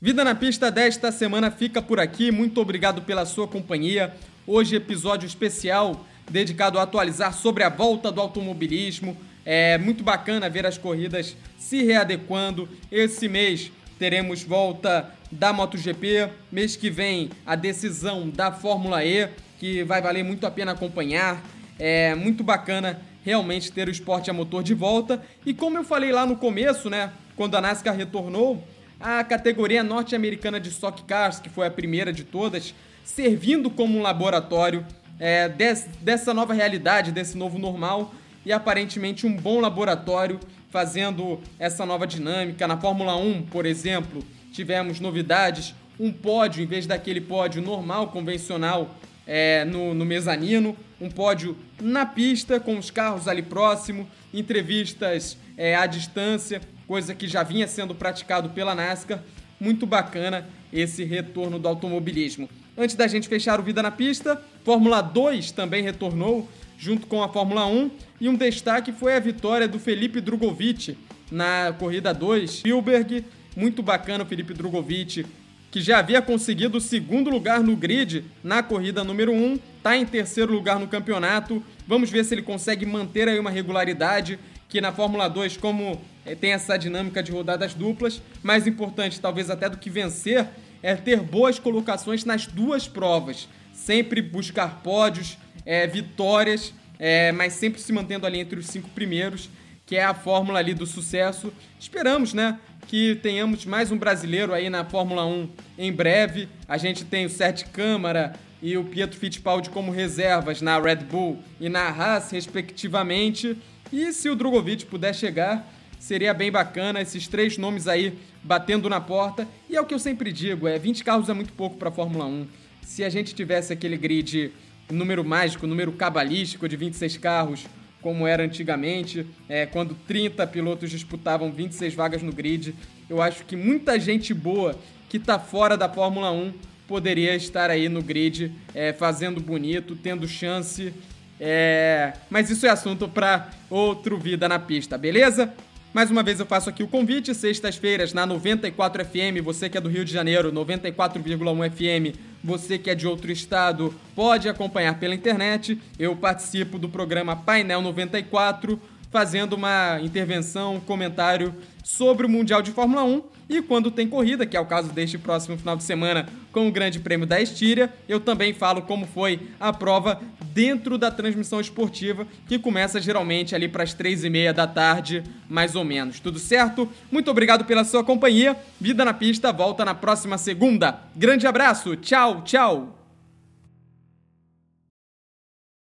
Vida 0.00 0.24
na 0.24 0.34
pista 0.34 0.70
desta 0.70 1.12
semana 1.12 1.50
fica 1.50 1.80
por 1.80 2.00
aqui. 2.00 2.32
Muito 2.32 2.60
obrigado 2.60 3.02
pela 3.02 3.24
sua 3.24 3.46
companhia. 3.46 4.12
Hoje 4.46 4.76
episódio 4.76 5.26
especial 5.26 6.04
dedicado 6.30 6.78
a 6.78 6.82
atualizar 6.82 7.32
sobre 7.32 7.62
a 7.62 7.68
volta 7.68 8.10
do 8.10 8.20
automobilismo. 8.20 9.16
É 9.44 9.78
muito 9.78 10.02
bacana 10.02 10.48
ver 10.50 10.66
as 10.66 10.76
corridas 10.76 11.36
se 11.58 11.82
readequando. 11.82 12.68
Esse 12.90 13.28
mês 13.28 13.70
teremos 13.98 14.42
volta 14.42 15.10
da 15.30 15.52
MotoGP, 15.52 16.28
mês 16.50 16.76
que 16.76 16.90
vem 16.90 17.30
a 17.44 17.56
decisão 17.56 18.28
da 18.28 18.52
Fórmula 18.52 19.04
E, 19.04 19.28
que 19.58 19.82
vai 19.84 20.00
valer 20.02 20.24
muito 20.24 20.46
a 20.46 20.50
pena 20.50 20.72
acompanhar. 20.72 21.42
É 21.78 22.14
muito 22.14 22.42
bacana 22.42 23.00
realmente 23.24 23.72
ter 23.72 23.88
o 23.88 23.90
esporte 23.90 24.30
a 24.30 24.32
motor 24.32 24.62
de 24.62 24.74
volta. 24.74 25.22
E 25.44 25.52
como 25.52 25.76
eu 25.76 25.84
falei 25.84 26.12
lá 26.12 26.24
no 26.24 26.36
começo, 26.36 26.88
né, 26.88 27.10
quando 27.36 27.56
a 27.56 27.60
NASCAR 27.60 27.96
retornou, 27.96 28.62
a 28.98 29.22
categoria 29.24 29.82
norte-americana 29.82 30.58
de 30.58 30.70
Stock 30.70 31.02
Cars, 31.02 31.38
que 31.38 31.50
foi 31.50 31.66
a 31.66 31.70
primeira 31.70 32.12
de 32.12 32.24
todas, 32.24 32.74
servindo 33.04 33.68
como 33.68 33.98
um 33.98 34.02
laboratório 34.02 34.84
é, 35.18 35.48
des, 35.48 35.88
dessa 36.00 36.32
nova 36.32 36.52
realidade, 36.52 37.12
desse 37.12 37.36
novo 37.36 37.58
normal 37.58 38.14
e 38.44 38.52
aparentemente 38.52 39.26
um 39.26 39.36
bom 39.36 39.60
laboratório 39.60 40.38
fazendo 40.70 41.40
essa 41.58 41.84
nova 41.86 42.06
dinâmica. 42.06 42.66
Na 42.66 42.76
Fórmula 42.76 43.16
1, 43.16 43.42
por 43.46 43.66
exemplo, 43.66 44.22
tivemos 44.52 45.00
novidades, 45.00 45.74
um 45.98 46.12
pódio 46.12 46.62
em 46.62 46.66
vez 46.66 46.86
daquele 46.86 47.20
pódio 47.20 47.62
normal, 47.62 48.08
convencional, 48.08 48.94
é, 49.26 49.64
no, 49.64 49.92
no 49.92 50.04
mezanino, 50.04 50.76
um 51.00 51.10
pódio 51.10 51.56
na 51.80 52.06
pista 52.06 52.60
com 52.60 52.78
os 52.78 52.90
carros 52.90 53.26
ali 53.26 53.42
próximo, 53.42 54.08
entrevistas 54.32 55.36
é, 55.56 55.74
à 55.74 55.86
distância, 55.86 56.60
coisa 56.86 57.14
que 57.14 57.26
já 57.26 57.42
vinha 57.42 57.66
sendo 57.66 57.94
praticado 57.94 58.50
pela 58.50 58.74
NASCAR. 58.74 59.20
Muito 59.58 59.86
bacana 59.86 60.46
esse 60.72 61.02
retorno 61.04 61.58
do 61.58 61.66
automobilismo. 61.66 62.48
Antes 62.78 62.94
da 62.94 63.06
gente 63.06 63.26
fechar 63.26 63.58
o 63.58 63.62
Vida 63.62 63.82
na 63.82 63.90
Pista, 63.90 64.40
Fórmula 64.62 65.00
2 65.00 65.50
também 65.50 65.82
retornou 65.82 66.46
junto 66.76 67.06
com 67.06 67.22
a 67.22 67.28
Fórmula 67.28 67.66
1 67.66 67.90
e 68.20 68.28
um 68.28 68.34
destaque 68.34 68.92
foi 68.92 69.16
a 69.16 69.20
vitória 69.20 69.66
do 69.66 69.78
Felipe 69.78 70.20
Drogovic 70.20 70.96
na 71.30 71.74
corrida 71.78 72.12
2. 72.12 72.58
Spielberg, 72.58 73.24
muito 73.56 73.82
bacana 73.82 74.24
o 74.24 74.26
Felipe 74.26 74.52
Drogovic, 74.52 75.24
que 75.70 75.80
já 75.80 76.00
havia 76.00 76.20
conseguido 76.20 76.76
o 76.76 76.80
segundo 76.80 77.30
lugar 77.30 77.62
no 77.62 77.74
grid 77.74 78.24
na 78.44 78.62
corrida 78.62 79.02
número 79.02 79.32
1, 79.32 79.58
está 79.78 79.96
em 79.96 80.04
terceiro 80.04 80.52
lugar 80.52 80.78
no 80.78 80.86
campeonato. 80.86 81.62
Vamos 81.88 82.10
ver 82.10 82.24
se 82.24 82.34
ele 82.34 82.42
consegue 82.42 82.84
manter 82.84 83.26
aí 83.26 83.38
uma 83.38 83.50
regularidade 83.50 84.38
que 84.68 84.80
na 84.82 84.92
Fórmula 84.92 85.28
2, 85.28 85.56
como 85.56 85.98
é, 86.24 86.34
tem 86.34 86.52
essa 86.52 86.76
dinâmica 86.76 87.22
de 87.22 87.32
rodadas 87.32 87.72
duplas, 87.72 88.20
mais 88.42 88.66
importante 88.66 89.20
talvez 89.20 89.48
até 89.48 89.70
do 89.70 89.78
que 89.78 89.88
vencer, 89.88 90.46
é 90.86 90.94
ter 90.94 91.20
boas 91.20 91.58
colocações 91.58 92.24
nas 92.24 92.46
duas 92.46 92.86
provas. 92.86 93.48
Sempre 93.72 94.22
buscar 94.22 94.82
pódios, 94.84 95.36
é, 95.64 95.84
vitórias, 95.84 96.72
é, 96.96 97.32
mas 97.32 97.54
sempre 97.54 97.80
se 97.80 97.92
mantendo 97.92 98.24
ali 98.24 98.38
entre 98.38 98.60
os 98.60 98.68
cinco 98.68 98.88
primeiros, 98.90 99.50
que 99.84 99.96
é 99.96 100.04
a 100.04 100.14
fórmula 100.14 100.60
ali 100.60 100.74
do 100.74 100.86
sucesso. 100.86 101.52
Esperamos, 101.76 102.32
né, 102.32 102.60
que 102.86 103.16
tenhamos 103.16 103.66
mais 103.66 103.90
um 103.90 103.98
brasileiro 103.98 104.54
aí 104.54 104.70
na 104.70 104.84
Fórmula 104.84 105.26
1 105.26 105.48
em 105.76 105.92
breve. 105.92 106.48
A 106.68 106.78
gente 106.78 107.04
tem 107.04 107.26
o 107.26 107.30
Sérgio 107.30 107.66
Câmara 107.72 108.34
e 108.62 108.78
o 108.78 108.84
Pietro 108.84 109.18
Fittipaldi 109.18 109.70
como 109.70 109.90
reservas 109.90 110.62
na 110.62 110.78
Red 110.78 111.02
Bull 111.10 111.40
e 111.60 111.68
na 111.68 111.88
Haas, 111.88 112.30
respectivamente. 112.30 113.58
E 113.92 114.12
se 114.12 114.30
o 114.30 114.36
Drogovic 114.36 114.86
puder 114.86 115.12
chegar, 115.16 115.68
seria 115.98 116.32
bem 116.32 116.52
bacana 116.52 117.00
esses 117.00 117.26
três 117.26 117.58
nomes 117.58 117.88
aí 117.88 118.16
batendo 118.46 118.88
na 118.88 119.00
porta. 119.00 119.46
E 119.68 119.76
é 119.76 119.80
o 119.80 119.84
que 119.84 119.92
eu 119.92 119.98
sempre 119.98 120.32
digo, 120.32 120.68
é 120.68 120.78
20 120.78 121.04
carros 121.04 121.28
é 121.28 121.34
muito 121.34 121.52
pouco 121.52 121.76
para 121.76 121.90
Fórmula 121.90 122.24
1. 122.24 122.46
Se 122.82 123.04
a 123.04 123.10
gente 123.10 123.34
tivesse 123.34 123.72
aquele 123.72 123.96
grid 123.96 124.52
número 124.90 125.24
mágico, 125.24 125.66
número 125.66 125.92
cabalístico 125.92 126.68
de 126.68 126.76
26 126.76 127.16
carros, 127.16 127.66
como 128.00 128.26
era 128.26 128.44
antigamente, 128.44 129.26
é, 129.48 129.66
quando 129.66 129.96
30 130.06 130.46
pilotos 130.46 130.90
disputavam 130.90 131.50
26 131.50 131.92
vagas 131.94 132.22
no 132.22 132.32
grid, 132.32 132.72
eu 133.10 133.20
acho 133.20 133.44
que 133.44 133.56
muita 133.56 133.98
gente 133.98 134.32
boa 134.32 134.78
que 135.08 135.16
está 135.16 135.38
fora 135.38 135.76
da 135.76 135.88
Fórmula 135.88 136.30
1 136.30 136.52
poderia 136.86 137.34
estar 137.34 137.68
aí 137.68 137.88
no 137.88 138.00
grid, 138.00 138.52
é, 138.72 138.92
fazendo 138.92 139.40
bonito, 139.40 139.96
tendo 139.96 140.28
chance. 140.28 140.94
É... 141.40 142.12
Mas 142.30 142.48
isso 142.48 142.64
é 142.64 142.70
assunto 142.70 143.08
para 143.08 143.50
outro 143.68 144.16
Vida 144.18 144.48
na 144.48 144.58
Pista, 144.58 144.96
beleza? 144.96 145.52
Mais 145.96 146.10
uma 146.10 146.22
vez 146.22 146.38
eu 146.38 146.44
faço 146.44 146.68
aqui 146.68 146.82
o 146.82 146.86
convite, 146.86 147.34
sextas-feiras 147.34 148.12
na 148.12 148.26
94 148.26 149.02
FM, 149.02 149.42
você 149.42 149.66
que 149.66 149.78
é 149.78 149.80
do 149.80 149.88
Rio 149.88 150.04
de 150.04 150.12
Janeiro, 150.12 150.52
94,1 150.52 151.70
FM, 151.70 152.18
você 152.44 152.76
que 152.76 152.90
é 152.90 152.94
de 152.94 153.06
outro 153.06 153.32
estado, 153.32 153.94
pode 154.14 154.46
acompanhar 154.46 155.00
pela 155.00 155.14
internet. 155.14 155.80
Eu 155.98 156.14
participo 156.14 156.78
do 156.78 156.86
programa 156.86 157.34
Painel 157.34 157.80
94 157.80 158.78
fazendo 159.10 159.54
uma 159.54 160.00
intervenção, 160.02 160.76
um 160.76 160.80
comentário 160.80 161.54
sobre 161.84 162.26
o 162.26 162.28
Mundial 162.28 162.62
de 162.62 162.72
Fórmula 162.72 163.04
1 163.04 163.22
e 163.48 163.62
quando 163.62 163.90
tem 163.90 164.08
corrida, 164.08 164.44
que 164.44 164.56
é 164.56 164.60
o 164.60 164.66
caso 164.66 164.92
deste 164.92 165.16
próximo 165.16 165.56
final 165.56 165.76
de 165.76 165.84
semana 165.84 166.26
com 166.52 166.66
o 166.66 166.72
Grande 166.72 166.98
Prêmio 166.98 167.26
da 167.26 167.40
Estíria, 167.40 167.92
eu 168.08 168.18
também 168.18 168.52
falo 168.52 168.82
como 168.82 169.06
foi 169.06 169.40
a 169.60 169.72
prova 169.72 170.20
dentro 170.52 170.98
da 170.98 171.10
transmissão 171.10 171.60
esportiva, 171.60 172.26
que 172.48 172.58
começa 172.58 173.00
geralmente 173.00 173.54
ali 173.54 173.68
para 173.68 173.84
as 173.84 173.94
três 173.94 174.24
e 174.24 174.30
meia 174.30 174.52
da 174.52 174.66
tarde, 174.66 175.22
mais 175.48 175.76
ou 175.76 175.84
menos. 175.84 176.18
Tudo 176.18 176.38
certo? 176.38 176.90
Muito 177.10 177.30
obrigado 177.30 177.64
pela 177.64 177.84
sua 177.84 178.02
companhia. 178.02 178.56
Vida 178.80 179.04
na 179.04 179.14
pista 179.14 179.52
volta 179.52 179.84
na 179.84 179.94
próxima 179.94 180.38
segunda. 180.38 180.98
Grande 181.14 181.46
abraço, 181.46 181.94
tchau, 181.96 182.42
tchau! 182.42 183.05